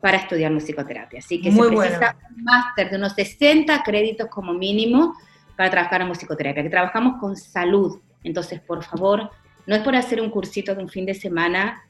para 0.01 0.17
estudiar 0.17 0.51
musicoterapia. 0.51 1.19
Así 1.19 1.41
que 1.41 1.51
muy 1.51 1.69
se 1.69 1.75
precisa 1.75 2.15
un 2.35 2.43
máster 2.43 2.89
de 2.89 2.97
unos 2.97 3.13
60 3.13 3.83
créditos 3.83 4.27
como 4.27 4.53
mínimo 4.53 5.15
para 5.55 5.71
trabajar 5.71 6.01
en 6.01 6.07
musicoterapia, 6.07 6.63
que 6.63 6.69
trabajamos 6.69 7.19
con 7.19 7.35
salud, 7.35 7.99
entonces, 8.23 8.59
por 8.59 8.83
favor, 8.83 9.29
no 9.65 9.75
es 9.75 9.81
por 9.81 9.95
hacer 9.95 10.21
un 10.21 10.29
cursito 10.29 10.75
de 10.75 10.83
un 10.83 10.89
fin 10.89 11.05
de 11.05 11.13
semana, 11.13 11.83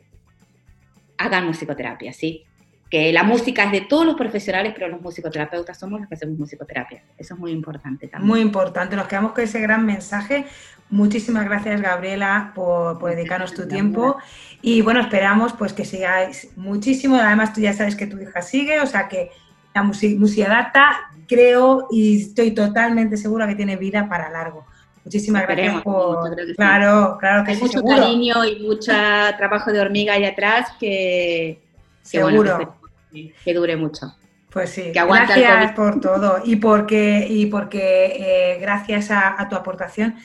hagan 1.18 1.46
musicoterapia, 1.46 2.14
¿sí? 2.14 2.44
Que 2.90 3.12
la 3.12 3.24
música 3.24 3.66
es 3.66 3.72
de 3.72 3.82
todos 3.82 4.06
los 4.06 4.16
profesionales, 4.16 4.74
pero 4.74 4.88
los 4.88 5.02
musicoterapeutas 5.02 5.78
somos 5.78 6.00
los 6.00 6.08
que 6.08 6.16
hacemos 6.16 6.38
musicoterapia. 6.38 7.04
Eso 7.18 7.34
es 7.34 7.40
muy 7.40 7.52
importante 7.52 8.08
también. 8.08 8.28
Muy 8.28 8.40
importante. 8.40 8.96
Nos 8.96 9.08
quedamos 9.08 9.34
con 9.34 9.44
ese 9.44 9.60
gran 9.60 9.86
mensaje. 9.86 10.46
Muchísimas 10.90 11.46
gracias, 11.46 11.82
Gabriela, 11.82 12.52
por, 12.56 13.04
dedicarnos 13.04 13.54
tu 13.54 13.68
tiempo. 13.68 14.18
Y 14.62 14.82
bueno, 14.82 15.02
esperamos 15.02 15.54
pues 15.54 15.74
que 15.74 15.86
sigáis 15.86 16.50
muchísimo. 16.56 17.18
Además, 17.18 17.54
tú 17.54 17.62
ya 17.62 17.74
sabes 17.74 17.96
que 17.96 18.08
tu 18.08 18.20
hija 18.20 18.42
sigue, 18.42 18.80
o 18.80 18.86
sea 18.86 19.08
que 19.08 19.32
la 19.76 19.84
Musiadata 19.84 21.12
creo 21.28 21.88
y 21.92 22.22
estoy 22.22 22.52
totalmente 22.52 23.18
segura 23.18 23.48
que 23.48 23.56
tiene 23.56 23.76
vida 23.76 24.08
para 24.08 24.30
largo. 24.30 24.66
Muchísimas 25.04 25.44
gracias 25.44 25.82
por... 25.84 26.36
claro, 26.56 27.18
claro 27.18 27.46
que 27.46 27.52
Hay 27.52 27.58
mucho 27.58 27.82
cariño 27.82 28.44
y 28.44 28.60
mucho 28.60 28.92
trabajo 29.38 29.72
de 29.72 29.80
hormiga 29.80 30.14
ahí 30.14 30.26
atrás 30.26 30.74
que... 30.80 31.62
seguro. 32.02 32.76
Que, 33.12 33.54
dure 33.54 33.78
mucho. 33.78 34.16
Pues 34.52 34.72
sí, 34.72 34.92
gracias 34.94 35.72
por 35.74 36.02
todo 36.02 36.42
y 36.44 36.58
porque, 36.58 37.26
y 37.30 37.46
porque 37.46 38.16
eh, 38.18 38.58
gracias 38.60 39.12
a, 39.12 39.48
tu 39.50 39.56
aportación 39.56 40.16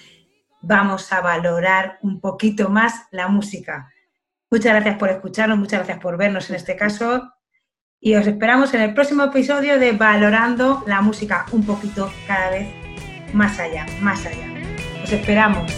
vamos 0.62 1.12
a 1.12 1.20
valorar 1.20 1.98
un 2.02 2.20
poquito 2.20 2.68
más 2.68 3.06
la 3.10 3.28
música. 3.28 3.92
Muchas 4.50 4.72
gracias 4.72 4.96
por 4.96 5.10
escucharnos, 5.10 5.58
muchas 5.58 5.80
gracias 5.80 5.98
por 5.98 6.16
vernos 6.16 6.48
en 6.50 6.56
este 6.56 6.76
caso 6.76 7.32
y 8.00 8.14
os 8.16 8.26
esperamos 8.26 8.74
en 8.74 8.82
el 8.82 8.94
próximo 8.94 9.24
episodio 9.24 9.78
de 9.78 9.92
Valorando 9.92 10.82
la 10.86 11.00
música 11.00 11.46
un 11.52 11.64
poquito 11.64 12.12
cada 12.26 12.50
vez 12.50 12.68
más 13.32 13.58
allá, 13.58 13.86
más 14.00 14.26
allá. 14.26 14.48
Os 15.02 15.12
esperamos. 15.12 15.72